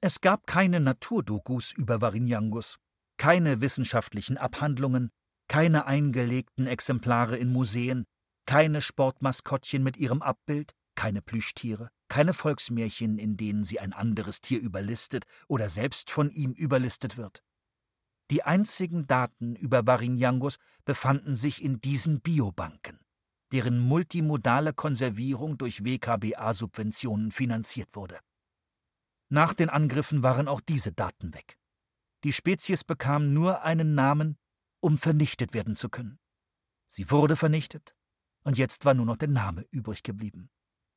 Es 0.00 0.20
gab 0.20 0.46
keine 0.46 0.80
Naturdokus 0.80 1.72
über 1.72 2.00
Varinyangus, 2.00 2.78
keine 3.18 3.60
wissenschaftlichen 3.60 4.38
Abhandlungen, 4.38 5.10
keine 5.48 5.86
eingelegten 5.86 6.66
Exemplare 6.66 7.36
in 7.36 7.52
Museen, 7.52 8.04
keine 8.46 8.80
Sportmaskottchen 8.80 9.82
mit 9.82 9.96
ihrem 9.96 10.22
Abbild, 10.22 10.72
keine 11.02 11.20
Plüschtiere, 11.20 11.88
keine 12.06 12.32
Volksmärchen, 12.32 13.18
in 13.18 13.36
denen 13.36 13.64
sie 13.64 13.80
ein 13.80 13.92
anderes 13.92 14.40
Tier 14.40 14.60
überlistet 14.60 15.24
oder 15.48 15.68
selbst 15.68 16.12
von 16.12 16.30
ihm 16.30 16.52
überlistet 16.52 17.16
wird. 17.16 17.42
Die 18.30 18.44
einzigen 18.44 19.08
Daten 19.08 19.56
über 19.56 19.84
Varinyangus 19.84 20.58
befanden 20.84 21.34
sich 21.34 21.60
in 21.60 21.80
diesen 21.80 22.20
Biobanken, 22.20 23.00
deren 23.50 23.80
multimodale 23.80 24.72
Konservierung 24.74 25.58
durch 25.58 25.82
WKBA-Subventionen 25.84 27.32
finanziert 27.32 27.96
wurde. 27.96 28.20
Nach 29.28 29.54
den 29.54 29.70
Angriffen 29.70 30.22
waren 30.22 30.46
auch 30.46 30.60
diese 30.60 30.92
Daten 30.92 31.34
weg. 31.34 31.58
Die 32.22 32.32
Spezies 32.32 32.84
bekam 32.84 33.34
nur 33.34 33.64
einen 33.64 33.96
Namen, 33.96 34.38
um 34.78 34.98
vernichtet 34.98 35.52
werden 35.52 35.74
zu 35.74 35.88
können. 35.88 36.20
Sie 36.86 37.10
wurde 37.10 37.34
vernichtet, 37.34 37.96
und 38.44 38.56
jetzt 38.56 38.84
war 38.84 38.94
nur 38.94 39.06
noch 39.06 39.16
der 39.16 39.30
Name 39.30 39.66
übrig 39.72 40.04
geblieben 40.04 40.48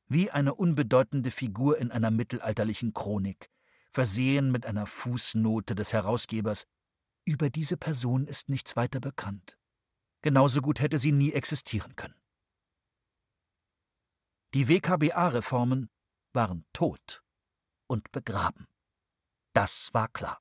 wie 0.08 0.30
eine 0.30 0.54
unbedeutende 0.54 1.30
Figur 1.30 1.78
in 1.78 1.90
einer 1.90 2.10
mittelalterlichen 2.10 2.92
Chronik, 2.92 3.50
versehen 3.90 4.52
mit 4.52 4.66
einer 4.66 4.86
Fußnote 4.86 5.74
des 5.74 5.92
Herausgebers. 5.92 6.66
Über 7.24 7.50
diese 7.50 7.76
Person 7.76 8.26
ist 8.26 8.48
nichts 8.48 8.76
weiter 8.76 9.00
bekannt. 9.00 9.58
Genauso 10.22 10.60
gut 10.60 10.80
hätte 10.80 10.98
sie 10.98 11.12
nie 11.12 11.32
existieren 11.32 11.96
können. 11.96 12.14
Die 14.54 14.68
WKBA-Reformen 14.68 15.90
waren 16.32 16.64
tot 16.72 17.22
und 17.88 18.10
begraben. 18.12 18.66
Das 19.52 19.90
war 19.92 20.08
klar. 20.08 20.40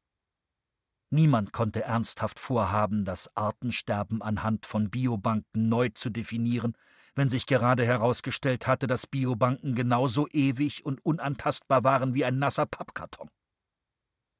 Niemand 1.09 1.53
konnte 1.53 1.83
ernsthaft 1.83 2.39
vorhaben, 2.39 3.05
das 3.05 3.35
Artensterben 3.35 4.21
anhand 4.21 4.65
von 4.65 4.89
Biobanken 4.89 5.69
neu 5.69 5.89
zu 5.89 6.09
definieren 6.09 6.75
wenn 7.15 7.29
sich 7.29 7.45
gerade 7.45 7.85
herausgestellt 7.85 8.67
hatte, 8.67 8.87
dass 8.87 9.07
Biobanken 9.07 9.73
genauso 9.73 10.27
ewig 10.27 10.85
und 10.85 11.03
unantastbar 11.05 11.83
waren 11.83 12.13
wie 12.13 12.25
ein 12.25 12.37
nasser 12.37 12.65
Pappkarton. 12.65 13.29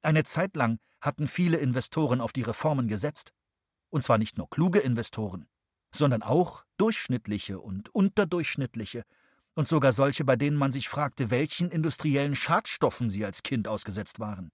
Eine 0.02 0.24
Zeit 0.24 0.54
lang 0.56 0.78
hatten 1.00 1.26
viele 1.26 1.56
Investoren 1.56 2.20
auf 2.20 2.32
die 2.32 2.42
Reformen 2.42 2.88
gesetzt. 2.88 3.32
Und 3.90 4.04
zwar 4.04 4.18
nicht 4.18 4.36
nur 4.36 4.50
kluge 4.50 4.80
Investoren, 4.80 5.48
sondern 5.94 6.22
auch 6.22 6.64
durchschnittliche 6.76 7.60
und 7.60 7.94
unterdurchschnittliche 7.94 9.04
und 9.54 9.68
sogar 9.68 9.92
solche, 9.92 10.24
bei 10.24 10.36
denen 10.36 10.56
man 10.56 10.72
sich 10.72 10.88
fragte, 10.88 11.30
welchen 11.30 11.70
industriellen 11.70 12.34
Schadstoffen 12.34 13.10
sie 13.10 13.24
als 13.24 13.42
Kind 13.42 13.68
ausgesetzt 13.68 14.20
waren. 14.20 14.50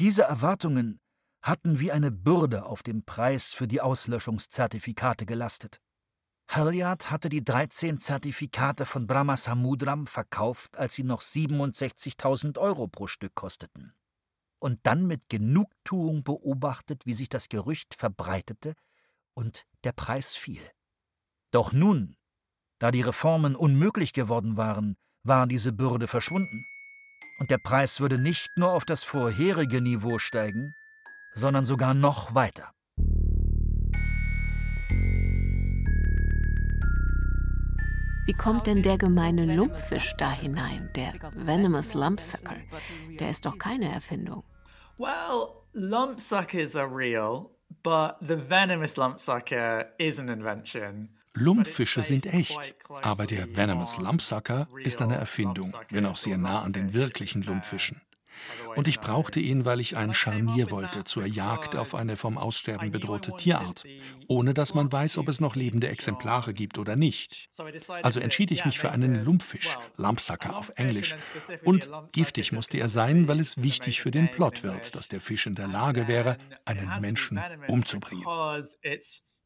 Diese 0.00 0.22
Erwartungen 0.22 1.00
hatten 1.42 1.78
wie 1.78 1.92
eine 1.92 2.10
Bürde 2.10 2.66
auf 2.66 2.82
dem 2.82 3.04
Preis 3.04 3.54
für 3.54 3.68
die 3.68 3.80
Auslöschungszertifikate 3.80 5.24
gelastet. 5.24 5.80
Halliard 6.48 7.10
hatte 7.10 7.28
die 7.28 7.44
13 7.44 8.00
Zertifikate 8.00 8.86
von 8.86 9.06
Brahma 9.06 9.36
Samudram 9.36 10.06
verkauft, 10.06 10.78
als 10.78 10.94
sie 10.94 11.04
noch 11.04 11.20
67.000 11.20 12.58
Euro 12.58 12.88
pro 12.88 13.06
Stück 13.06 13.34
kosteten. 13.34 13.92
Und 14.58 14.80
dann 14.84 15.06
mit 15.06 15.28
Genugtuung 15.28 16.24
beobachtet, 16.24 17.04
wie 17.04 17.12
sich 17.12 17.28
das 17.28 17.50
Gerücht 17.50 17.94
verbreitete 17.94 18.74
und 19.34 19.66
der 19.84 19.92
Preis 19.92 20.36
fiel. 20.36 20.62
Doch 21.50 21.72
nun, 21.72 22.16
da 22.78 22.90
die 22.90 23.02
Reformen 23.02 23.54
unmöglich 23.54 24.14
geworden 24.14 24.56
waren, 24.56 24.96
war 25.22 25.46
diese 25.46 25.72
Bürde 25.72 26.08
verschwunden. 26.08 26.64
Und 27.38 27.50
der 27.50 27.58
Preis 27.58 28.00
würde 28.00 28.18
nicht 28.18 28.56
nur 28.56 28.72
auf 28.72 28.84
das 28.86 29.04
vorherige 29.04 29.82
Niveau 29.82 30.18
steigen, 30.18 30.74
sondern 31.34 31.66
sogar 31.66 31.92
noch 31.94 32.34
weiter. 32.34 32.72
Wie 38.28 38.34
kommt 38.34 38.66
denn 38.66 38.82
der 38.82 38.98
gemeine 38.98 39.46
Lumpfisch 39.56 40.12
da 40.18 40.30
hinein, 40.30 40.90
der 40.94 41.14
Venomous 41.34 41.94
Lumpsucker? 41.94 42.56
Der 43.18 43.30
ist 43.30 43.46
doch 43.46 43.56
keine 43.56 43.90
Erfindung. 43.90 44.44
Well, 44.98 45.64
lumpsuckers 45.72 46.76
are 46.76 46.94
real, 46.94 47.46
but 47.82 48.16
the 48.20 48.36
venomous 48.36 48.98
lumpsucker 48.98 49.86
is 49.96 50.18
an 50.18 50.28
invention. 50.28 51.08
Lumpfische 51.32 52.02
sind 52.02 52.26
echt, 52.26 52.74
aber 53.00 53.26
der 53.26 53.56
Venomous 53.56 53.96
Lumpsucker 53.96 54.68
ist 54.84 55.00
eine 55.00 55.16
Erfindung, 55.16 55.72
wenn 55.88 56.04
auch 56.04 56.16
sehr 56.16 56.36
nah 56.36 56.60
an 56.60 56.74
den 56.74 56.92
wirklichen 56.92 57.42
Lumpfischen. 57.42 58.02
Und 58.76 58.86
ich 58.86 59.00
brauchte 59.00 59.40
ihn, 59.40 59.64
weil 59.64 59.80
ich 59.80 59.96
ein 59.96 60.14
Scharnier 60.14 60.70
wollte 60.70 61.04
zur 61.04 61.26
Jagd 61.26 61.76
auf 61.76 61.94
eine 61.94 62.16
vom 62.16 62.38
Aussterben 62.38 62.90
bedrohte 62.90 63.32
Tierart, 63.36 63.84
ohne 64.28 64.54
dass 64.54 64.74
man 64.74 64.90
weiß, 64.90 65.18
ob 65.18 65.28
es 65.28 65.40
noch 65.40 65.56
lebende 65.56 65.88
Exemplare 65.88 66.54
gibt 66.54 66.78
oder 66.78 66.96
nicht. 66.96 67.48
Also 68.02 68.20
entschied 68.20 68.50
ich 68.50 68.64
mich 68.64 68.78
für 68.78 68.90
einen 68.90 69.24
Lumpfisch, 69.24 69.76
Lumpsucker 69.96 70.56
auf 70.56 70.70
Englisch. 70.76 71.16
Und 71.64 71.88
giftig 72.12 72.52
musste 72.52 72.78
er 72.78 72.88
sein, 72.88 73.28
weil 73.28 73.40
es 73.40 73.62
wichtig 73.62 74.00
für 74.00 74.10
den 74.10 74.30
Plot 74.30 74.62
wird, 74.62 74.94
dass 74.94 75.08
der 75.08 75.20
Fisch 75.20 75.46
in 75.46 75.54
der 75.54 75.68
Lage 75.68 76.08
wäre, 76.08 76.36
einen 76.64 77.00
Menschen 77.00 77.40
umzubringen. 77.66 78.24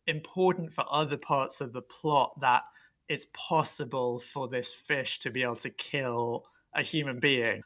important 0.06 0.72
for 0.72 0.84
other 0.90 1.16
parts 1.16 1.60
of 1.60 1.72
the 1.72 1.82
plot 1.82 2.32
that 2.40 2.62
it's 3.08 3.26
possible 3.32 4.18
for 4.18 4.48
this 4.48 4.74
fish 4.74 5.18
to 5.20 5.30
be 5.30 5.42
able 5.42 5.56
to 5.56 5.70
kill 5.70 6.44
a 6.74 6.82
human 6.82 7.20
being. 7.20 7.62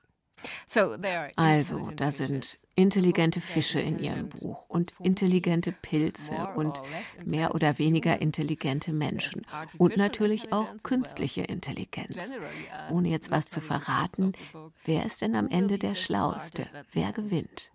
Also, 1.37 1.91
da 1.97 2.13
sind 2.13 2.59
intelligente 2.75 3.41
Fische 3.41 3.81
in 3.81 3.99
ihrem 3.99 4.29
Buch 4.29 4.69
und 4.69 4.93
intelligente 5.03 5.73
Pilze 5.73 6.49
und 6.55 6.81
mehr 7.25 7.55
oder 7.55 7.79
weniger 7.79 8.21
intelligente 8.21 8.93
Menschen 8.93 9.47
und 9.79 9.97
natürlich 9.97 10.53
auch 10.53 10.69
künstliche 10.83 11.43
Intelligenz. 11.43 12.17
Ohne 12.91 13.09
jetzt 13.09 13.31
was 13.31 13.47
zu 13.47 13.61
verraten, 13.61 14.33
wer 14.85 15.07
ist 15.07 15.23
denn 15.23 15.35
am 15.35 15.49
Ende 15.49 15.79
der 15.79 15.95
Schlauste? 15.95 16.67
Wer 16.93 17.13
gewinnt? 17.13 17.71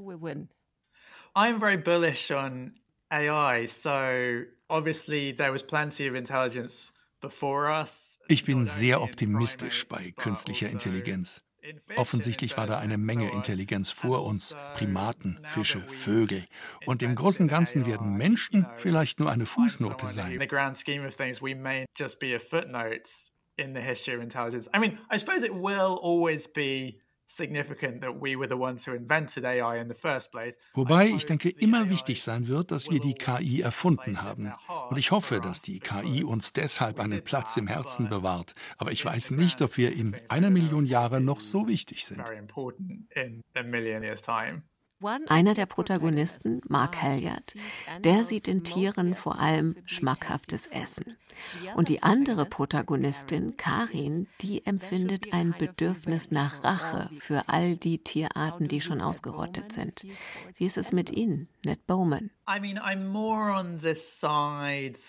I'm 1.33 1.59
very 1.59 1.77
bullish 1.77 2.29
on 2.29 2.73
AI, 3.09 3.65
so 3.65 4.45
obviously 4.69 5.33
there 5.35 5.51
was 5.51 5.63
plenty 5.63 6.07
of 6.09 6.15
intelligence 6.15 6.93
before 7.21 7.69
us. 7.69 8.19
Ich 8.27 8.45
bin 8.45 8.65
sehr 8.65 9.01
optimistisch 9.01 9.87
bei 9.87 10.11
künstlicher 10.11 10.67
also 10.67 10.77
Intelligenz. 10.77 11.41
Offensichtlich 11.95 12.57
war 12.57 12.67
da 12.67 12.79
eine 12.79 12.97
Menge 12.97 13.31
Intelligenz 13.31 13.91
vor 13.91 14.23
uns, 14.23 14.55
Primaten, 14.73 15.39
Fische, 15.43 15.81
Vögel. 15.81 16.45
Und 16.85 17.03
im 17.03 17.15
Großen 17.15 17.43
und 17.43 17.49
Ganzen 17.49 17.85
werden 17.85 18.15
Menschen 18.17 18.65
vielleicht 18.77 19.19
nur 19.19 19.31
eine 19.31 19.45
Fußnote 19.45 20.09
sein. 20.09 20.39
In 23.57 23.75
the 23.75 23.81
history 23.81 24.15
of 24.15 24.23
intelligence. 24.23 24.69
I 24.73 24.79
mean, 24.79 24.97
I 25.11 25.17
suppose 25.17 25.43
it 25.43 25.53
will 25.53 25.99
always 26.01 26.47
be 26.47 27.01
Wobei 30.73 31.07
ich 31.07 31.25
denke, 31.25 31.49
immer 31.49 31.89
wichtig 31.89 32.21
sein 32.23 32.47
wird, 32.47 32.71
dass 32.71 32.89
wir 32.89 32.99
die 32.99 33.13
KI 33.13 33.61
erfunden 33.61 34.21
haben. 34.21 34.51
Und 34.89 34.97
ich 34.97 35.11
hoffe, 35.11 35.39
dass 35.39 35.61
die 35.61 35.79
KI 35.79 36.23
uns 36.23 36.53
deshalb 36.53 36.99
einen 36.99 37.23
Platz 37.23 37.57
im 37.57 37.67
Herzen 37.67 38.09
bewahrt. 38.09 38.53
Aber 38.77 38.91
ich 38.91 39.03
weiß 39.05 39.31
nicht, 39.31 39.61
ob 39.61 39.77
wir 39.77 39.93
in 39.93 40.15
einer 40.29 40.49
Million 40.49 40.85
Jahre 40.85 41.21
noch 41.21 41.39
so 41.39 41.67
wichtig 41.67 42.05
sind. 42.05 42.23
Einer 45.27 45.53
der 45.53 45.65
Protagonisten, 45.65 46.61
Mark 46.67 47.01
Halliard, 47.01 47.55
der 47.99 48.23
sieht 48.23 48.47
in 48.47 48.63
Tieren 48.63 49.15
vor 49.15 49.39
allem 49.39 49.75
schmackhaftes 49.85 50.67
Essen. 50.67 51.17
Und 51.75 51.89
die 51.89 52.03
andere 52.03 52.45
Protagonistin, 52.45 53.57
Karin, 53.57 54.27
die 54.41 54.65
empfindet 54.65 55.33
ein 55.33 55.55
Bedürfnis 55.57 56.31
nach 56.31 56.63
Rache 56.63 57.09
für 57.17 57.43
all 57.47 57.77
die 57.77 58.03
Tierarten, 58.03 58.67
die 58.67 58.81
schon 58.81 59.01
ausgerottet 59.01 59.71
sind. 59.71 60.05
Wie 60.55 60.65
ist 60.65 60.77
es 60.77 60.91
mit 60.91 61.11
Ihnen, 61.11 61.49
Ned 61.63 61.85
Bowman? 61.87 62.31
I 62.47 62.59
mean, 62.59 62.77
I'm 62.77 63.07
more 63.07 63.51
on 63.51 63.79
the 63.81 63.95
side 63.95 64.99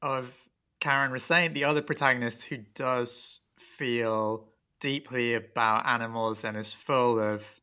of 0.00 0.48
Karen 0.80 1.12
Rasaint, 1.12 1.54
the 1.54 1.64
other 1.64 1.82
protagonist 1.82 2.50
who 2.50 2.58
does 2.74 3.42
feel 3.56 4.48
deeply 4.80 5.34
about 5.34 5.86
animals 5.86 6.44
and 6.44 6.56
is 6.56 6.72
full 6.72 7.18
of 7.18 7.59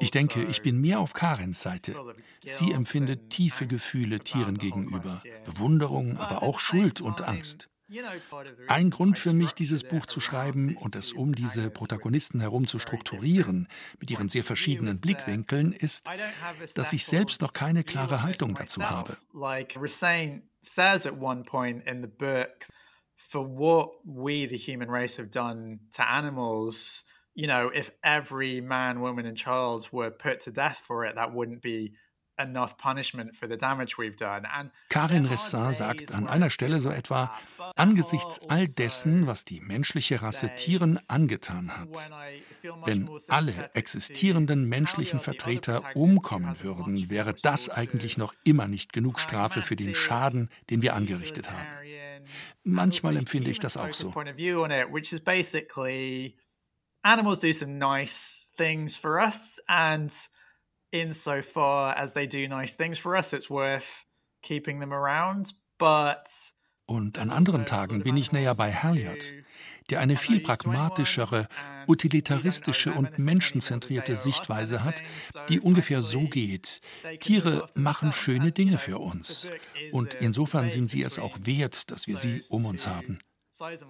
ich 0.00 0.10
denke, 0.10 0.44
ich 0.44 0.62
bin 0.62 0.80
mehr 0.80 1.00
auf 1.00 1.12
Karens 1.12 1.60
Seite. 1.60 1.94
Sie 2.44 2.72
empfindet 2.72 3.30
tiefe 3.30 3.66
Gefühle 3.66 4.20
Tieren 4.20 4.58
gegenüber, 4.58 5.22
Bewunderung, 5.44 6.18
aber 6.18 6.42
auch 6.42 6.58
Schuld 6.58 7.00
und 7.00 7.22
Angst. 7.22 7.68
Ein 8.68 8.90
Grund 8.90 9.18
für 9.18 9.34
mich, 9.34 9.52
dieses 9.52 9.84
Buch 9.84 10.06
zu 10.06 10.20
schreiben 10.20 10.76
und 10.76 10.96
es 10.96 11.12
um 11.12 11.34
diese 11.34 11.70
Protagonisten 11.70 12.40
herum 12.40 12.66
zu 12.66 12.78
strukturieren, 12.78 13.68
mit 14.00 14.10
ihren 14.10 14.28
sehr 14.30 14.42
verschiedenen 14.42 15.00
Blickwinkeln, 15.00 15.72
ist, 15.72 16.06
dass 16.74 16.92
ich 16.92 17.04
selbst 17.04 17.42
noch 17.42 17.52
keine 17.52 17.84
klare 17.84 18.22
Haltung 18.22 18.54
dazu 18.54 18.82
habe. 18.82 19.16
For 23.16 23.46
what 23.46 24.00
we, 24.04 24.48
the 24.48 24.58
human 24.58 24.90
race, 24.90 25.18
have 25.18 25.28
done 25.28 25.78
to 25.92 26.02
animals, 26.02 27.04
you 27.34 27.46
know, 27.46 27.70
if 27.74 27.90
every 28.02 28.60
man, 28.60 29.00
woman, 29.00 29.26
and 29.26 29.36
child 29.36 29.88
were 29.92 30.10
put 30.10 30.40
to 30.40 30.52
death 30.52 30.78
for 30.78 31.04
it, 31.04 31.16
that 31.16 31.34
wouldn't 31.34 31.62
be 31.62 31.92
enough 32.38 32.76
punishment 32.78 33.34
for 33.34 33.46
the 33.46 33.56
damage 33.56 33.96
we've 33.96 34.16
done. 34.16 34.46
And 34.52 34.70
Karin 34.88 35.26
Ressin 35.26 35.74
sagt 35.74 36.12
an 36.14 36.26
einer 36.26 36.50
Stelle 36.50 36.80
so 36.80 36.90
etwa, 36.90 37.32
angesichts 37.76 38.40
all 38.48 38.66
dessen, 38.66 39.26
was 39.26 39.44
die 39.44 39.60
menschliche 39.60 40.20
Rasse 40.22 40.50
Tieren 40.56 40.98
angetan 41.08 41.76
hat, 41.76 41.88
wenn 42.84 43.08
alle 43.28 43.70
existierenden 43.74 44.68
menschlichen 44.68 45.20
Vertreter 45.20 45.94
umkommen 45.94 46.60
würden, 46.60 47.08
wäre 47.10 47.34
das 47.34 47.68
eigentlich 47.68 48.18
noch 48.18 48.34
immer 48.42 48.66
nicht 48.66 48.92
genug 48.92 49.20
Strafe 49.20 49.62
für 49.62 49.76
den 49.76 49.94
Schaden, 49.94 50.50
den 50.70 50.82
wir 50.82 50.94
angerichtet 50.94 51.50
haben. 51.50 51.68
Manchmal 52.64 53.16
empfinde 53.16 53.50
ich 53.50 53.60
das 53.60 53.76
auch 53.76 53.92
so. 53.92 54.12
Animals 57.04 57.38
do 57.38 57.52
some 57.52 57.78
nice 57.78 58.50
things 58.56 58.96
for 58.96 59.20
us, 59.20 59.60
and 59.68 60.12
insofar 60.92 61.94
as 61.96 62.12
they 62.12 62.26
do 62.26 62.48
nice 62.48 62.76
things 62.76 62.98
for 62.98 63.16
us, 63.16 63.32
it's 63.32 63.50
worth 63.50 64.04
keeping 64.42 64.80
them 64.80 64.92
around. 64.92 65.52
But 65.78 66.28
und 66.86 67.18
an 67.18 67.30
anderen 67.30 67.64
Tagen 67.64 68.02
bin 68.02 68.16
ich 68.16 68.30
näher 68.30 68.54
bei 68.54 68.70
Halliard, 68.70 69.22
der 69.88 70.00
eine 70.00 70.16
viel 70.18 70.40
pragmatischere, 70.40 71.48
utilitaristische 71.86 72.92
und 72.92 73.18
menschenzentrierte 73.18 74.18
Sichtweise 74.18 74.84
hat, 74.84 75.02
die 75.48 75.60
ungefähr 75.60 76.02
so 76.02 76.22
geht. 76.22 76.82
Tiere 77.20 77.66
machen 77.74 78.12
schöne 78.12 78.52
Dinge 78.52 78.78
für 78.78 78.98
uns. 78.98 79.48
Und 79.92 80.14
insofern 80.14 80.68
sind 80.68 80.90
sie 80.90 81.02
es 81.02 81.18
auch 81.18 81.38
wert, 81.42 81.90
dass 81.90 82.06
wir 82.06 82.18
sie 82.18 82.42
um 82.50 82.66
uns 82.66 82.86
haben. 82.86 83.18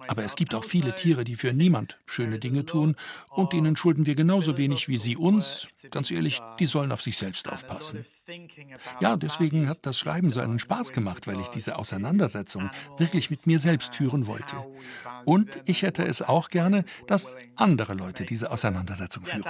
Aber 0.07 0.23
es 0.23 0.35
gibt 0.35 0.53
auch 0.53 0.63
viele 0.63 0.93
Tiere, 0.95 1.23
die 1.23 1.35
für 1.35 1.53
niemand 1.53 1.97
schöne 2.05 2.37
Dinge 2.37 2.65
tun 2.65 2.95
und 3.29 3.53
denen 3.53 3.75
schulden 3.75 4.05
wir 4.05 4.15
genauso 4.15 4.57
wenig 4.57 4.87
wie 4.87 4.97
sie 4.97 5.17
uns. 5.17 5.67
Ganz 5.91 6.11
ehrlich, 6.11 6.41
die 6.59 6.65
sollen 6.65 6.91
auf 6.91 7.01
sich 7.01 7.17
selbst 7.17 7.51
aufpassen. 7.51 8.05
Ja, 8.99 9.15
deswegen 9.17 9.67
hat 9.67 9.85
das 9.85 9.97
Schreiben 9.97 10.29
so 10.29 10.39
einen 10.39 10.59
Spaß 10.59 10.93
gemacht, 10.93 11.27
weil 11.27 11.39
ich 11.39 11.47
diese 11.47 11.77
Auseinandersetzung 11.77 12.69
wirklich 12.97 13.29
mit 13.29 13.47
mir 13.47 13.59
selbst 13.59 13.95
führen 13.95 14.27
wollte. 14.27 14.55
Und 15.25 15.61
ich 15.65 15.81
hätte 15.81 16.03
es 16.03 16.21
auch 16.21 16.49
gerne, 16.49 16.85
dass 17.07 17.35
andere 17.55 17.93
Leute 17.95 18.25
diese 18.25 18.51
Auseinandersetzung 18.51 19.25
führen. 19.25 19.43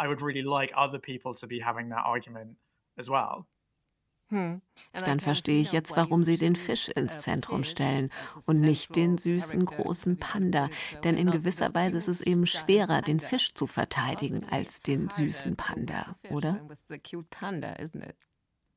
I 0.00 0.06
would 0.06 0.22
really 0.22 0.42
like 0.42 0.72
other 0.76 1.00
people 1.00 1.34
to 1.34 1.48
be 1.48 1.60
having 1.60 1.90
that 1.90 2.04
argument 2.04 2.56
as 2.96 3.08
well. 3.10 3.48
Hm. 4.30 4.60
Dann 4.92 5.20
verstehe 5.20 5.60
ich 5.60 5.72
jetzt, 5.72 5.96
warum 5.96 6.22
Sie 6.22 6.36
den 6.36 6.54
Fisch 6.54 6.88
ins 6.88 7.16
uh, 7.16 7.20
Zentrum 7.20 7.64
stellen 7.64 8.10
und 8.44 8.60
nicht 8.60 8.94
den 8.94 9.16
süßen 9.16 9.64
großen 9.64 10.18
Panda. 10.18 10.68
Denn 11.02 11.16
in 11.16 11.30
gewisser 11.30 11.74
Weise 11.74 11.96
ist 11.96 12.08
es 12.08 12.20
eben 12.20 12.46
schwerer, 12.46 13.00
den 13.00 13.20
Fisch 13.20 13.54
zu 13.54 13.66
verteidigen 13.66 14.46
als 14.50 14.82
den 14.82 15.08
süßen 15.08 15.56
Panda, 15.56 16.16
oder? 16.30 16.60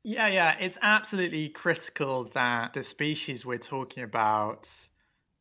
Yeah, 0.04 0.30
yeah, 0.30 0.56
it's 0.60 0.80
absolutely 0.82 1.50
critical 1.50 2.26
that 2.34 2.74
the 2.74 2.82
species 2.82 3.46
we're 3.46 3.60
talking 3.60 4.04
about 4.04 4.68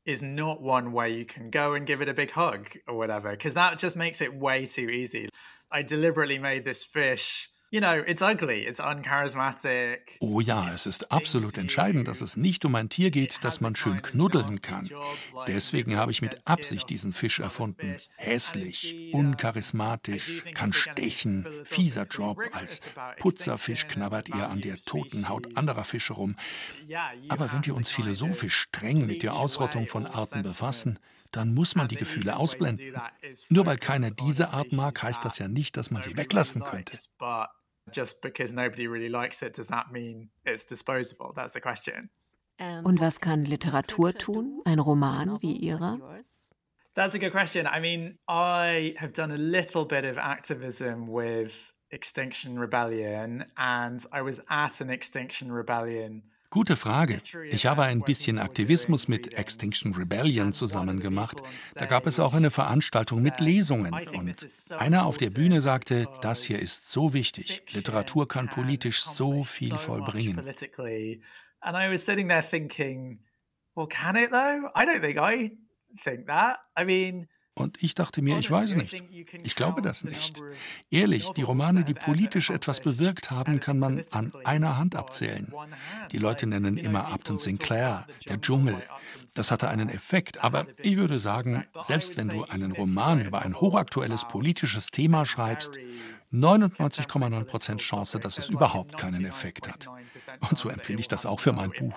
is 0.04 0.20
not 0.20 0.60
one 0.60 0.92
where 0.92 1.08
you 1.08 1.24
can 1.24 1.50
go 1.50 1.72
and 1.72 1.86
give 1.86 2.02
it 2.02 2.10
a 2.10 2.12
big 2.12 2.30
hug 2.30 2.68
or 2.86 2.98
whatever, 2.98 3.30
because 3.30 3.54
that 3.54 3.78
just 3.78 3.96
makes 3.96 4.20
it 4.20 4.34
way 4.34 4.66
too 4.66 4.90
easy. 4.90 5.30
I 5.70 5.82
deliberately 5.82 6.38
made 6.38 6.66
this 6.66 6.84
fish 6.84 7.48
Oh 10.18 10.40
ja, 10.40 10.72
es 10.72 10.86
ist 10.86 11.12
absolut 11.12 11.56
entscheidend, 11.56 12.08
dass 12.08 12.20
es 12.20 12.36
nicht 12.36 12.64
um 12.64 12.74
ein 12.74 12.88
Tier 12.88 13.12
geht, 13.12 13.38
das 13.42 13.60
man 13.60 13.76
schön 13.76 14.02
knuddeln 14.02 14.60
kann. 14.60 14.90
Deswegen 15.46 15.96
habe 15.96 16.10
ich 16.10 16.20
mit 16.20 16.48
Absicht 16.48 16.90
diesen 16.90 17.12
Fisch 17.12 17.38
erfunden. 17.38 17.96
Hässlich, 18.16 19.10
uncharismatisch, 19.12 20.42
kann 20.52 20.72
stechen, 20.72 21.46
fieser 21.62 22.06
Job. 22.08 22.40
Als 22.52 22.82
Putzerfisch 23.20 23.86
knabbert 23.86 24.30
er 24.30 24.50
an 24.50 24.60
der 24.60 24.76
toten 24.76 25.28
Haut 25.28 25.56
anderer 25.56 25.84
Fische 25.84 26.14
rum. 26.14 26.34
Aber 27.28 27.52
wenn 27.52 27.64
wir 27.64 27.76
uns 27.76 27.90
philosophisch 27.90 28.56
streng 28.56 29.06
mit 29.06 29.22
der 29.22 29.34
Ausrottung 29.34 29.86
von 29.86 30.06
Arten 30.06 30.42
befassen, 30.42 30.98
dann 31.30 31.54
muss 31.54 31.76
man 31.76 31.86
die 31.86 31.96
Gefühle 31.96 32.36
ausblenden. 32.36 32.96
Nur 33.48 33.66
weil 33.66 33.78
keiner 33.78 34.10
diese 34.10 34.52
Art 34.52 34.72
mag, 34.72 35.00
heißt 35.02 35.24
das 35.24 35.38
ja 35.38 35.46
nicht, 35.46 35.76
dass 35.76 35.92
man 35.92 36.02
sie 36.02 36.16
weglassen 36.16 36.64
könnte. 36.64 36.98
Just 37.90 38.22
because 38.22 38.52
nobody 38.52 38.86
really 38.86 39.08
likes 39.08 39.42
it, 39.42 39.54
does 39.54 39.68
that 39.68 39.92
mean 39.92 40.28
it's 40.44 40.64
disposable? 40.64 41.32
That's 41.34 41.54
the 41.54 41.60
question. 41.60 42.10
Und 42.60 43.00
was 43.00 43.18
kann 43.18 43.46
Literatur 43.46 44.12
tun? 44.18 44.60
Ein 44.66 44.80
Roman 44.80 45.38
wie 45.40 45.56
Ihrer? 45.56 45.98
That's 46.94 47.14
a 47.14 47.18
good 47.18 47.32
question. 47.32 47.66
I 47.66 47.80
mean, 47.80 48.18
I 48.28 48.94
have 48.98 49.12
done 49.14 49.30
a 49.30 49.38
little 49.38 49.86
bit 49.86 50.04
of 50.04 50.18
activism 50.18 51.06
with 51.06 51.72
Extinction 51.90 52.58
Rebellion, 52.58 53.46
and 53.56 54.04
I 54.12 54.22
was 54.22 54.40
at 54.50 54.80
an 54.80 54.90
Extinction 54.90 55.50
Rebellion 55.50 56.22
Gute 56.50 56.76
Frage. 56.76 57.18
Ich 57.50 57.66
habe 57.66 57.84
ein 57.84 58.00
bisschen 58.00 58.40
Aktivismus 58.40 59.06
mit 59.06 59.34
Extinction 59.34 59.94
Rebellion 59.94 60.52
zusammen 60.52 60.98
gemacht. 60.98 61.40
Da 61.74 61.86
gab 61.86 62.08
es 62.08 62.18
auch 62.18 62.34
eine 62.34 62.50
Veranstaltung 62.50 63.22
mit 63.22 63.38
Lesungen. 63.38 63.94
Und 64.08 64.46
einer 64.72 65.06
auf 65.06 65.16
der 65.16 65.30
Bühne 65.30 65.60
sagte, 65.60 66.08
das 66.22 66.42
hier 66.42 66.58
ist 66.58 66.90
so 66.90 67.12
wichtig. 67.12 67.62
Literatur 67.72 68.26
kann 68.26 68.48
politisch 68.48 69.02
so 69.02 69.44
viel 69.44 69.78
vollbringen. 69.78 70.38
And 71.60 71.76
I 71.76 71.92
was 71.92 72.04
sitting 72.04 72.28
there 72.28 72.42
thinking, 72.42 73.20
well, 73.76 73.86
can 73.86 74.16
it 74.16 74.30
though? 74.30 74.70
I 74.74 74.84
don't 74.86 75.00
think 75.00 75.18
I 75.20 75.56
think 76.02 76.26
that. 76.26 76.58
I 76.76 76.84
mean, 76.84 77.28
und 77.60 77.82
ich 77.82 77.94
dachte 77.94 78.22
mir, 78.22 78.38
ich 78.38 78.50
weiß 78.50 78.74
nicht. 78.74 79.02
Ich 79.44 79.54
glaube 79.54 79.82
das 79.82 80.04
nicht. 80.04 80.40
Ehrlich, 80.90 81.30
die 81.30 81.42
Romane, 81.42 81.84
die 81.84 81.94
politisch 81.94 82.50
etwas 82.50 82.80
bewirkt 82.80 83.30
haben, 83.30 83.60
kann 83.60 83.78
man 83.78 84.04
an 84.10 84.32
einer 84.44 84.76
Hand 84.76 84.96
abzählen. 84.96 85.52
Die 86.10 86.18
Leute 86.18 86.46
nennen 86.46 86.76
immer 86.76 87.12
Upton 87.12 87.38
Sinclair, 87.38 88.06
der 88.26 88.40
Dschungel. 88.40 88.82
Das 89.34 89.50
hatte 89.50 89.68
einen 89.68 89.88
Effekt. 89.88 90.42
Aber 90.42 90.66
ich 90.78 90.96
würde 90.96 91.18
sagen, 91.18 91.64
selbst 91.82 92.16
wenn 92.16 92.28
du 92.28 92.44
einen 92.44 92.72
Roman 92.72 93.24
über 93.24 93.42
ein 93.42 93.60
hochaktuelles 93.60 94.26
politisches 94.26 94.90
Thema 94.90 95.26
schreibst, 95.26 95.78
99,9% 96.32 97.78
Chance, 97.78 98.20
dass 98.20 98.38
es 98.38 98.48
überhaupt 98.48 98.96
keinen 98.96 99.24
Effekt 99.24 99.68
hat. 99.68 99.88
Und 100.48 100.56
so 100.56 100.68
empfinde 100.68 101.00
ich 101.00 101.08
das 101.08 101.26
auch 101.26 101.40
für 101.40 101.52
mein 101.52 101.70
Buch. 101.70 101.94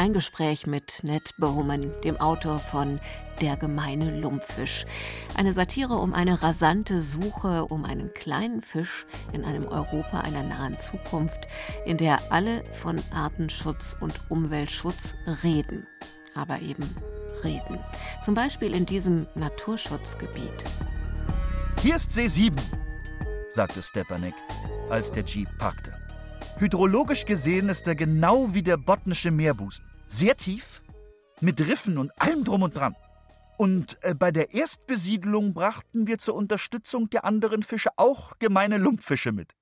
Ein 0.00 0.14
Gespräch 0.14 0.66
mit 0.66 1.04
Ned 1.04 1.34
Bowman, 1.36 1.92
dem 2.04 2.18
Autor 2.18 2.58
von 2.58 3.00
Der 3.42 3.58
gemeine 3.58 4.18
Lumpfisch. 4.18 4.86
Eine 5.34 5.52
Satire 5.52 5.96
um 5.96 6.14
eine 6.14 6.42
rasante 6.42 7.02
Suche 7.02 7.66
um 7.66 7.84
einen 7.84 8.14
kleinen 8.14 8.62
Fisch 8.62 9.04
in 9.34 9.44
einem 9.44 9.68
Europa 9.68 10.22
einer 10.22 10.42
nahen 10.42 10.80
Zukunft, 10.80 11.48
in 11.84 11.98
der 11.98 12.32
alle 12.32 12.64
von 12.64 13.02
Artenschutz 13.12 13.94
und 14.00 14.22
Umweltschutz 14.30 15.16
reden. 15.42 15.86
Aber 16.34 16.60
eben 16.60 16.96
reden. 17.44 17.78
Zum 18.24 18.32
Beispiel 18.32 18.74
in 18.74 18.86
diesem 18.86 19.26
Naturschutzgebiet. 19.34 20.64
Hier 21.82 21.96
ist 21.96 22.10
See 22.10 22.26
7, 22.26 22.56
sagte 23.50 23.82
Stepanek, 23.82 24.34
als 24.88 25.12
der 25.12 25.24
Jeep 25.24 25.50
parkte. 25.58 25.92
Hydrologisch 26.56 27.26
gesehen 27.26 27.68
ist 27.68 27.86
er 27.86 27.94
genau 27.94 28.54
wie 28.54 28.62
der 28.62 28.78
botnische 28.78 29.30
Meerbusen. 29.30 29.89
Sehr 30.12 30.36
tief, 30.36 30.82
mit 31.40 31.60
Riffen 31.60 31.96
und 31.96 32.10
allem 32.20 32.42
drum 32.42 32.62
und 32.62 32.74
dran. 32.74 32.96
Und 33.58 33.96
äh, 34.02 34.12
bei 34.12 34.32
der 34.32 34.52
Erstbesiedlung 34.52 35.54
brachten 35.54 36.08
wir 36.08 36.18
zur 36.18 36.34
Unterstützung 36.34 37.08
der 37.10 37.24
anderen 37.24 37.62
Fische 37.62 37.90
auch 37.94 38.36
gemeine 38.40 38.78
Lumpfische 38.78 39.30
mit. 39.30 39.54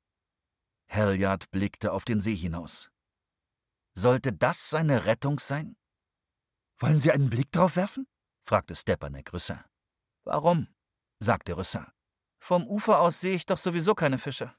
Halliard 0.88 1.50
blickte 1.50 1.92
auf 1.92 2.06
den 2.06 2.22
See 2.22 2.34
hinaus. 2.34 2.90
Sollte 3.92 4.32
das 4.32 4.70
seine 4.70 5.04
Rettung 5.04 5.38
sein? 5.38 5.76
Wollen 6.78 6.98
Sie 6.98 7.12
einen 7.12 7.28
Blick 7.28 7.52
drauf 7.52 7.76
werfen? 7.76 8.06
fragte 8.40 8.74
Stepanek 8.74 9.34
Rüssin. 9.34 9.60
Warum? 10.24 10.66
sagte 11.18 11.58
Rüssin. 11.58 11.84
Vom 12.38 12.66
Ufer 12.66 13.00
aus 13.00 13.20
sehe 13.20 13.34
ich 13.34 13.44
doch 13.44 13.58
sowieso 13.58 13.94
keine 13.94 14.16
Fische. 14.16 14.54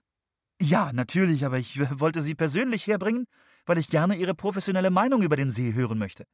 Ja, 0.62 0.94
natürlich, 0.94 1.46
aber 1.46 1.58
ich 1.58 1.80
wollte 2.00 2.22
Sie 2.22 2.36
persönlich 2.36 2.86
herbringen, 2.86 3.26
weil 3.66 3.78
ich 3.78 3.90
gerne 3.90 4.16
Ihre 4.16 4.34
professionelle 4.34 4.92
Meinung 4.92 5.22
über 5.22 5.36
den 5.36 5.52
See 5.52 5.74
hören 5.74 5.98
möchte. 5.98 6.26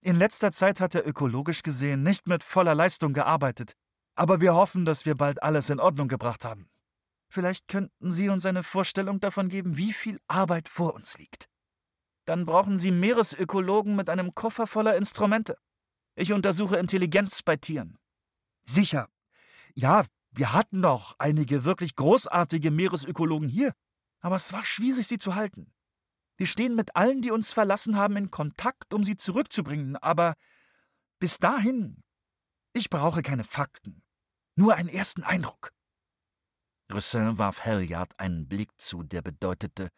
In 0.00 0.16
letzter 0.16 0.52
Zeit 0.52 0.80
hat 0.80 0.94
er 0.94 1.06
ökologisch 1.06 1.62
gesehen 1.62 2.02
nicht 2.02 2.28
mit 2.28 2.44
voller 2.44 2.74
Leistung 2.74 3.12
gearbeitet, 3.12 3.72
aber 4.14 4.40
wir 4.40 4.54
hoffen, 4.54 4.84
dass 4.84 5.04
wir 5.04 5.14
bald 5.14 5.42
alles 5.42 5.70
in 5.70 5.80
Ordnung 5.80 6.08
gebracht 6.08 6.44
haben. 6.44 6.68
Vielleicht 7.28 7.68
könnten 7.68 8.12
Sie 8.12 8.28
uns 8.28 8.46
eine 8.46 8.62
Vorstellung 8.62 9.20
davon 9.20 9.48
geben, 9.48 9.76
wie 9.76 9.92
viel 9.92 10.20
Arbeit 10.28 10.68
vor 10.68 10.94
uns 10.94 11.18
liegt. 11.18 11.48
Dann 12.24 12.44
brauchen 12.44 12.78
Sie 12.78 12.90
Meeresökologen 12.90 13.96
mit 13.96 14.08
einem 14.08 14.34
Koffer 14.34 14.66
voller 14.66 14.96
Instrumente. 14.96 15.56
Ich 16.14 16.32
untersuche 16.32 16.76
Intelligenz 16.76 17.42
bei 17.42 17.56
Tieren. 17.56 17.98
Sicher. 18.64 19.08
Ja, 19.74 20.04
wir 20.30 20.52
hatten 20.52 20.82
doch 20.82 21.14
einige 21.18 21.64
wirklich 21.64 21.94
großartige 21.94 22.70
Meeresökologen 22.70 23.48
hier, 23.48 23.72
aber 24.20 24.36
es 24.36 24.52
war 24.52 24.64
schwierig, 24.64 25.06
sie 25.06 25.18
zu 25.18 25.34
halten. 25.34 25.72
Wir 26.36 26.46
stehen 26.46 26.74
mit 26.74 26.94
allen, 26.96 27.22
die 27.22 27.30
uns 27.30 27.52
verlassen 27.52 27.96
haben, 27.96 28.16
in 28.16 28.30
Kontakt, 28.30 28.92
um 28.92 29.04
sie 29.04 29.16
zurückzubringen, 29.16 29.96
aber 29.96 30.34
bis 31.18 31.38
dahin. 31.38 32.02
Ich 32.74 32.90
brauche 32.90 33.22
keine 33.22 33.44
Fakten, 33.44 34.02
nur 34.54 34.74
einen 34.74 34.90
ersten 34.90 35.22
Eindruck. 35.22 35.72
Roussin 36.92 37.38
warf 37.38 37.64
Halliard 37.64 38.18
einen 38.18 38.48
Blick 38.48 38.70
zu, 38.78 39.02
der 39.02 39.22
bedeutete, 39.22 39.88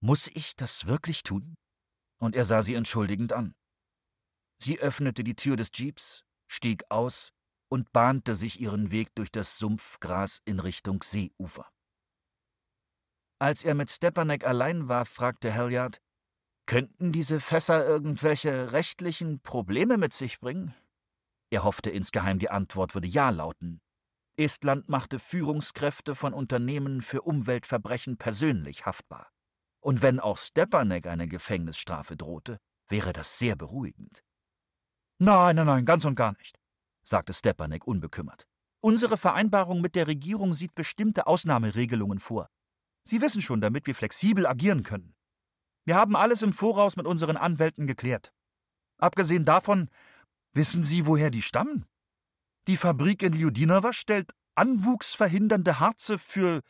muss 0.00 0.26
ich 0.28 0.56
das 0.56 0.86
wirklich 0.86 1.22
tun? 1.22 1.56
Und 2.18 2.34
er 2.34 2.44
sah 2.44 2.62
sie 2.62 2.74
entschuldigend 2.74 3.32
an. 3.32 3.54
Sie 4.58 4.80
öffnete 4.80 5.22
die 5.22 5.36
Tür 5.36 5.56
des 5.56 5.70
Jeeps, 5.74 6.24
stieg 6.46 6.84
aus 6.90 7.32
und 7.68 7.92
bahnte 7.92 8.34
sich 8.34 8.60
ihren 8.60 8.90
Weg 8.90 9.14
durch 9.14 9.30
das 9.30 9.58
Sumpfgras 9.58 10.40
in 10.44 10.60
Richtung 10.60 11.02
Seeufer. 11.02 11.70
Als 13.38 13.64
er 13.64 13.74
mit 13.74 13.90
Stepanek 13.90 14.46
allein 14.46 14.88
war, 14.88 15.04
fragte 15.04 15.54
Halliard, 15.54 16.00
könnten 16.66 17.12
diese 17.12 17.38
Fässer 17.38 17.86
irgendwelche 17.86 18.72
rechtlichen 18.72 19.40
Probleme 19.40 19.98
mit 19.98 20.14
sich 20.14 20.40
bringen? 20.40 20.74
Er 21.50 21.62
hoffte 21.62 21.90
insgeheim, 21.90 22.38
die 22.38 22.50
Antwort 22.50 22.94
würde 22.94 23.08
Ja 23.08 23.30
lauten. 23.30 23.80
Estland 24.38 24.88
machte 24.88 25.18
Führungskräfte 25.18 26.14
von 26.14 26.34
Unternehmen 26.34 27.00
für 27.00 27.22
Umweltverbrechen 27.22 28.18
persönlich 28.18 28.84
haftbar. 28.84 29.30
Und 29.80 30.02
wenn 30.02 30.18
auch 30.18 30.38
Stepanek 30.38 31.06
eine 31.06 31.28
Gefängnisstrafe 31.28 32.16
drohte, 32.16 32.58
wäre 32.88 33.12
das 33.12 33.38
sehr 33.38 33.54
beruhigend. 33.54 34.24
Nein, 35.18 35.56
nein, 35.56 35.66
nein, 35.66 35.84
ganz 35.84 36.04
und 36.04 36.16
gar 36.16 36.32
nicht, 36.32 36.58
sagte 37.02 37.32
Stepanek 37.32 37.86
unbekümmert. 37.86 38.46
Unsere 38.80 39.16
Vereinbarung 39.16 39.80
mit 39.80 39.94
der 39.94 40.06
Regierung 40.06 40.52
sieht 40.52 40.74
bestimmte 40.74 41.26
Ausnahmeregelungen 41.26 42.18
vor. 42.18 42.48
Sie 43.06 43.20
wissen 43.20 43.40
schon, 43.40 43.60
damit 43.60 43.86
wir 43.86 43.94
flexibel 43.94 44.46
agieren 44.46 44.82
können. 44.82 45.14
Wir 45.84 45.94
haben 45.94 46.16
alles 46.16 46.42
im 46.42 46.52
Voraus 46.52 46.96
mit 46.96 47.06
unseren 47.06 47.36
Anwälten 47.36 47.86
geklärt. 47.86 48.32
Abgesehen 48.98 49.44
davon, 49.44 49.88
wissen 50.52 50.82
Sie, 50.82 51.06
woher 51.06 51.30
die 51.30 51.42
stammen? 51.42 51.86
Die 52.66 52.76
Fabrik 52.76 53.22
in 53.22 53.32
Ljudinowa 53.32 53.92
stellt 53.92 54.32
anwuchsverhindernde 54.56 55.78
Harze 55.78 56.18
für. 56.18 56.62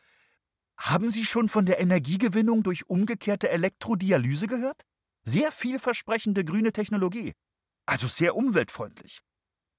Haben 0.77 1.09
Sie 1.09 1.25
schon 1.25 1.49
von 1.49 1.65
der 1.65 1.79
Energiegewinnung 1.79 2.61
durch 2.61 2.87
umgekehrte 2.87 3.49
Elektrodialyse 3.49 4.45
gehört? 4.45 4.83
Sehr 5.23 5.51
vielversprechende 5.51 6.45
grüne 6.45 6.71
Technologie. 6.71 7.33
Also 7.87 8.07
sehr 8.07 8.35
umweltfreundlich. 8.35 9.21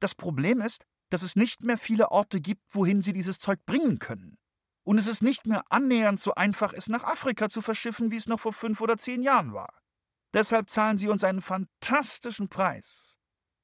Das 0.00 0.16
Problem 0.16 0.60
ist, 0.60 0.86
dass 1.10 1.22
es 1.22 1.36
nicht 1.36 1.62
mehr 1.62 1.78
viele 1.78 2.10
Orte 2.10 2.40
gibt, 2.40 2.62
wohin 2.74 3.00
Sie 3.00 3.12
dieses 3.12 3.38
Zeug 3.38 3.64
bringen 3.64 4.00
können. 4.00 4.37
Und 4.88 4.96
es 4.96 5.06
ist 5.06 5.20
nicht 5.20 5.46
mehr 5.46 5.64
annähernd 5.68 6.18
so 6.18 6.34
einfach, 6.34 6.72
es 6.72 6.88
nach 6.88 7.04
Afrika 7.04 7.50
zu 7.50 7.60
verschiffen, 7.60 8.10
wie 8.10 8.16
es 8.16 8.26
noch 8.26 8.40
vor 8.40 8.54
fünf 8.54 8.80
oder 8.80 8.96
zehn 8.96 9.22
Jahren 9.22 9.52
war. 9.52 9.68
Deshalb 10.32 10.70
zahlen 10.70 10.96
sie 10.96 11.08
uns 11.08 11.24
einen 11.24 11.42
fantastischen 11.42 12.48
Preis. 12.48 13.18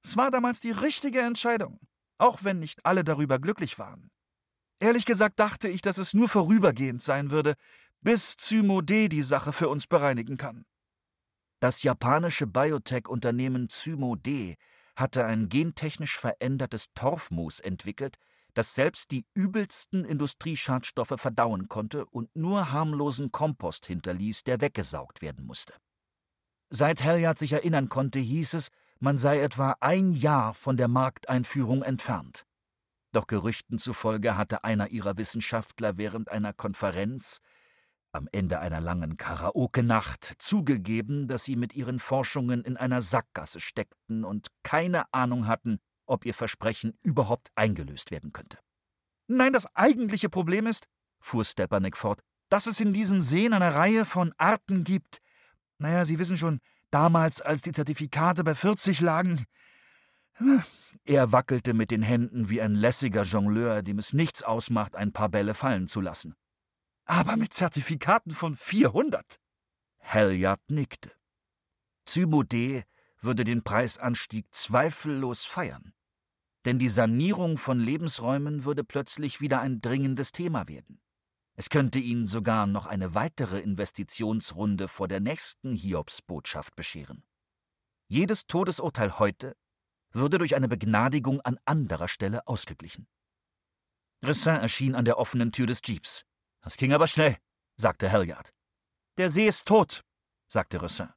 Es 0.04 0.18
war 0.18 0.30
damals 0.30 0.60
die 0.60 0.72
richtige 0.72 1.22
Entscheidung, 1.22 1.80
auch 2.18 2.44
wenn 2.44 2.58
nicht 2.58 2.84
alle 2.84 3.04
darüber 3.04 3.38
glücklich 3.38 3.78
waren. 3.78 4.10
Ehrlich 4.80 5.06
gesagt 5.06 5.40
dachte 5.40 5.66
ich, 5.66 5.80
dass 5.80 5.96
es 5.96 6.12
nur 6.12 6.28
vorübergehend 6.28 7.00
sein 7.00 7.30
würde, 7.30 7.54
bis 8.02 8.37
Zymo 8.37 8.82
D 8.82 9.08
die 9.08 9.22
Sache 9.22 9.54
für 9.54 9.70
uns 9.70 9.87
bereinigen 9.87 10.37
kann. 10.37 10.66
Das 11.58 11.82
japanische 11.84 12.46
Biotech-Unternehmen 12.46 13.70
Zymo 13.70 14.16
D 14.16 14.56
hatte 14.94 15.24
ein 15.24 15.48
gentechnisch 15.48 16.18
verändertes 16.18 16.92
Torfmoos 16.92 17.60
entwickelt, 17.60 18.18
das 18.54 18.74
selbst 18.74 19.10
die 19.10 19.26
übelsten 19.34 20.04
Industrieschadstoffe 20.04 21.14
verdauen 21.16 21.68
konnte 21.68 22.06
und 22.06 22.34
nur 22.34 22.72
harmlosen 22.72 23.32
Kompost 23.32 23.86
hinterließ, 23.86 24.44
der 24.44 24.60
weggesaugt 24.60 25.22
werden 25.22 25.44
musste. 25.44 25.74
Seit 26.70 27.04
Halliard 27.04 27.38
sich 27.38 27.52
erinnern 27.52 27.88
konnte, 27.88 28.18
hieß 28.18 28.54
es, 28.54 28.68
man 29.00 29.18
sei 29.18 29.40
etwa 29.40 29.76
ein 29.80 30.12
Jahr 30.12 30.54
von 30.54 30.76
der 30.76 30.88
Markteinführung 30.88 31.82
entfernt. 31.82 32.46
Doch 33.12 33.26
Gerüchten 33.26 33.78
zufolge 33.78 34.36
hatte 34.36 34.64
einer 34.64 34.90
ihrer 34.90 35.16
Wissenschaftler 35.16 35.98
während 35.98 36.30
einer 36.30 36.52
Konferenz 36.52 37.40
am 38.14 38.28
Ende 38.32 38.60
einer 38.60 38.80
langen 38.80 39.16
Karaoke-Nacht 39.16 40.34
zugegeben, 40.38 41.26
dass 41.28 41.44
sie 41.44 41.56
mit 41.56 41.74
ihren 41.74 41.98
Forschungen 41.98 42.62
in 42.64 42.76
einer 42.76 43.02
Sackgasse 43.02 43.60
steckten 43.60 44.24
und 44.24 44.48
keine 44.62 45.12
Ahnung 45.12 45.46
hatten, 45.46 45.80
ob 46.06 46.24
ihr 46.24 46.34
Versprechen 46.34 46.98
überhaupt 47.02 47.50
eingelöst 47.54 48.10
werden 48.10 48.32
könnte. 48.32 48.58
Nein, 49.26 49.52
das 49.52 49.66
eigentliche 49.74 50.28
Problem 50.28 50.66
ist, 50.66 50.86
fuhr 51.20 51.44
Stepanek 51.44 51.96
fort, 51.96 52.20
dass 52.48 52.66
es 52.66 52.80
in 52.80 52.92
diesen 52.92 53.22
Seen 53.22 53.52
eine 53.52 53.74
Reihe 53.74 54.04
von 54.04 54.34
Arten 54.36 54.84
gibt. 54.84 55.18
Naja, 55.78 56.04
Sie 56.04 56.18
wissen 56.18 56.36
schon, 56.36 56.60
damals, 56.90 57.40
als 57.40 57.62
die 57.62 57.72
Zertifikate 57.72 58.44
bei 58.44 58.54
40 58.54 59.00
lagen. 59.00 59.44
Er 61.04 61.32
wackelte 61.32 61.74
mit 61.74 61.90
den 61.90 62.02
Händen 62.02 62.48
wie 62.48 62.60
ein 62.60 62.74
lässiger 62.74 63.22
Jongleur, 63.22 63.82
dem 63.82 63.98
es 63.98 64.12
nichts 64.12 64.42
ausmacht, 64.42 64.94
ein 64.94 65.12
paar 65.12 65.28
Bälle 65.28 65.54
fallen 65.54 65.88
zu 65.88 66.00
lassen. 66.00 66.34
Aber 67.04 67.36
mit 67.36 67.52
Zertifikaten 67.52 68.32
von 68.32 68.54
400? 68.54 69.38
Halliard 70.00 70.60
nickte. 70.68 71.12
Zymode 72.06 72.84
würde 73.24 73.44
den 73.44 73.62
Preisanstieg 73.62 74.46
zweifellos 74.54 75.44
feiern. 75.44 75.92
Denn 76.64 76.78
die 76.78 76.88
Sanierung 76.88 77.58
von 77.58 77.80
Lebensräumen 77.80 78.64
würde 78.64 78.84
plötzlich 78.84 79.40
wieder 79.40 79.60
ein 79.60 79.80
dringendes 79.80 80.32
Thema 80.32 80.68
werden. 80.68 81.00
Es 81.56 81.68
könnte 81.68 81.98
ihn 81.98 82.26
sogar 82.26 82.66
noch 82.66 82.87
eine 82.87 83.14
weitere 83.14 83.60
Investitionsrunde 83.60 84.88
vor 84.88 85.08
der 85.08 85.20
nächsten 85.20 85.74
Hiobsbotschaft 85.74 86.74
bescheren. 86.74 87.22
Jedes 88.08 88.46
Todesurteil 88.46 89.18
heute 89.18 89.56
würde 90.10 90.38
durch 90.38 90.54
eine 90.54 90.68
Begnadigung 90.68 91.40
an 91.40 91.58
anderer 91.64 92.08
Stelle 92.08 92.46
ausgeglichen. 92.46 93.06
Ressin 94.22 94.56
erschien 94.56 94.94
an 94.94 95.04
der 95.04 95.18
offenen 95.18 95.52
Tür 95.52 95.66
des 95.66 95.80
Jeeps. 95.84 96.24
Das 96.60 96.76
ging 96.76 96.92
aber 96.92 97.06
schnell, 97.06 97.37
sagte 97.76 98.10
Halliard. 98.10 98.52
Der 99.18 99.28
See 99.30 99.46
ist 99.46 99.66
tot, 99.66 100.02
sagte 100.48 100.82
Ressin. 100.82 101.08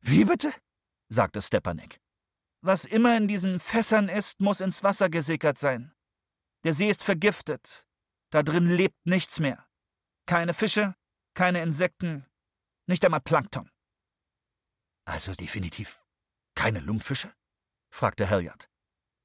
Wie 0.00 0.24
bitte? 0.24 0.52
Sagte 1.08 1.42
Stepanek. 1.42 2.00
Was 2.60 2.84
immer 2.84 3.16
in 3.16 3.28
diesen 3.28 3.60
Fässern 3.60 4.08
ist, 4.08 4.40
muss 4.40 4.60
ins 4.60 4.82
Wasser 4.82 5.08
gesickert 5.08 5.58
sein. 5.58 5.92
Der 6.64 6.74
See 6.74 6.90
ist 6.90 7.04
vergiftet. 7.04 7.86
Da 8.30 8.42
drin 8.42 8.68
lebt 8.68 8.98
nichts 9.04 9.40
mehr. 9.40 9.66
Keine 10.26 10.54
Fische, 10.54 10.94
keine 11.34 11.62
Insekten, 11.62 12.26
nicht 12.86 13.04
einmal 13.04 13.20
Plankton. 13.20 13.70
Also 15.04 15.34
definitiv 15.34 16.02
keine 16.54 16.80
Lumpfische? 16.80 17.32
fragte 17.90 18.28
Halliard. 18.28 18.68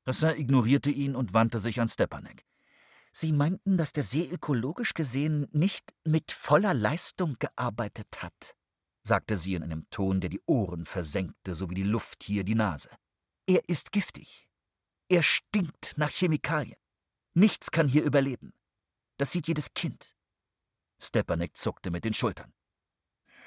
Rassin 0.05 0.37
ignorierte 0.37 0.91
ihn 0.91 1.15
und 1.15 1.33
wandte 1.33 1.59
sich 1.59 1.81
an 1.81 1.89
Stepanek. 1.89 2.45
Sie 3.11 3.33
meinten, 3.33 3.77
dass 3.77 3.91
der 3.91 4.03
See 4.03 4.29
ökologisch 4.29 4.93
gesehen 4.93 5.47
nicht 5.51 5.93
mit 6.03 6.31
voller 6.31 6.73
Leistung 6.73 7.35
gearbeitet 7.39 8.21
hat 8.21 8.55
sagte 9.03 9.37
sie 9.37 9.55
in 9.55 9.63
einem 9.63 9.89
Ton, 9.89 10.21
der 10.21 10.29
die 10.29 10.41
Ohren 10.45 10.85
versenkte, 10.85 11.55
so 11.55 11.69
wie 11.69 11.75
die 11.75 11.83
Luft 11.83 12.23
hier 12.23 12.43
die 12.43 12.55
Nase. 12.55 12.89
Er 13.47 13.67
ist 13.67 13.91
giftig. 13.91 14.47
Er 15.09 15.23
stinkt 15.23 15.97
nach 15.97 16.09
Chemikalien. 16.09 16.77
Nichts 17.35 17.71
kann 17.71 17.87
hier 17.87 18.03
überleben. 18.03 18.53
Das 19.17 19.31
sieht 19.31 19.47
jedes 19.47 19.73
Kind. 19.73 20.15
Stepanek 21.01 21.57
zuckte 21.57 21.91
mit 21.91 22.05
den 22.05 22.13
Schultern. 22.13 22.53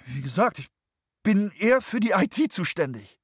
Wie 0.06 0.20
gesagt, 0.20 0.58
ich 0.58 0.68
bin 1.22 1.50
eher 1.52 1.80
für 1.80 2.00
die 2.00 2.10
IT 2.10 2.52
zuständig. 2.52 3.18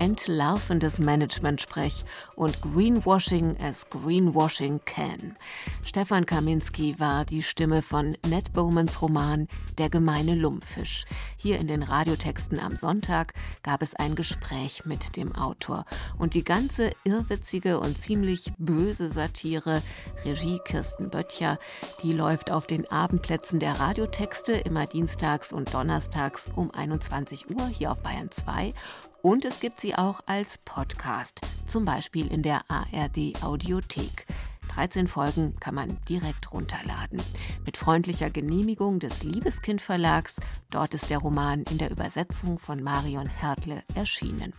Entlarvendes 0.00 0.98
Management-Sprech 0.98 2.04
und 2.34 2.60
Greenwashing 2.62 3.56
as 3.60 3.88
Greenwashing 3.90 4.80
can. 4.86 5.36
Stefan 5.84 6.24
Kaminski 6.24 6.98
war 6.98 7.24
die 7.26 7.42
Stimme 7.42 7.82
von 7.82 8.16
Ned 8.26 8.52
Bowmans 8.54 9.02
Roman 9.02 9.46
Der 9.76 9.90
gemeine 9.90 10.34
Lumpfisch. 10.34 11.04
Hier 11.36 11.58
in 11.58 11.68
den 11.68 11.82
Radiotexten 11.82 12.58
am 12.58 12.76
Sonntag 12.76 13.34
gab 13.62 13.82
es 13.82 13.94
ein 13.94 14.14
Gespräch 14.14 14.86
mit 14.86 15.16
dem 15.16 15.34
Autor 15.34 15.84
und 16.18 16.32
die 16.34 16.44
ganze 16.44 16.90
irrwitzige 17.04 17.78
und 17.78 17.98
ziemlich 17.98 18.52
böse 18.58 19.08
Satire, 19.08 19.82
Regie 20.24 20.60
Kirsten 20.64 21.10
Böttcher, 21.10 21.58
die 22.02 22.14
läuft 22.14 22.50
auf 22.50 22.66
den 22.66 22.90
Abendplätzen 22.90 23.60
der 23.60 23.78
Radiotexte 23.78 24.52
immer 24.52 24.86
dienstags 24.86 25.52
und 25.52 25.74
donnerstags 25.74 26.50
um 26.56 26.70
21 26.70 27.50
Uhr 27.50 27.66
hier 27.66 27.90
auf 27.92 28.02
Bayern 28.02 28.30
2 28.30 28.72
und 29.22 29.44
es 29.44 29.60
gibt 29.60 29.80
sie 29.80 29.94
auch 29.94 30.20
als 30.26 30.58
Podcast, 30.58 31.40
zum 31.66 31.84
Beispiel 31.84 32.26
in 32.26 32.42
der 32.42 32.62
ARD 32.68 33.42
Audiothek. 33.42 34.26
13 34.68 35.08
Folgen 35.08 35.56
kann 35.58 35.74
man 35.74 35.98
direkt 36.08 36.52
runterladen. 36.52 37.20
Mit 37.66 37.76
freundlicher 37.76 38.30
Genehmigung 38.30 39.00
des 39.00 39.22
Liebeskind 39.22 39.80
Verlags. 39.80 40.36
Dort 40.70 40.94
ist 40.94 41.10
der 41.10 41.18
Roman 41.18 41.64
in 41.64 41.78
der 41.78 41.90
Übersetzung 41.90 42.58
von 42.58 42.82
Marion 42.82 43.28
Hertle 43.28 43.82
erschienen. 43.94 44.52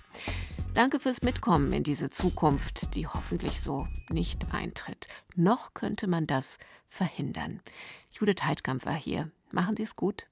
Danke 0.74 1.00
fürs 1.00 1.22
Mitkommen 1.22 1.72
in 1.72 1.84
diese 1.84 2.10
Zukunft, 2.10 2.96
die 2.96 3.08
hoffentlich 3.08 3.62
so 3.62 3.88
nicht 4.10 4.54
eintritt. 4.54 5.08
Noch 5.36 5.74
könnte 5.74 6.08
man 6.08 6.28
das 6.28 6.58
verhindern. 6.88 7.62
Judith 8.12 8.44
Heidkamp 8.44 8.86
war 8.86 8.96
hier. 8.96 9.32
Machen 9.52 9.76
Sie 9.76 9.84
es 9.84 9.96
gut. 9.96 10.28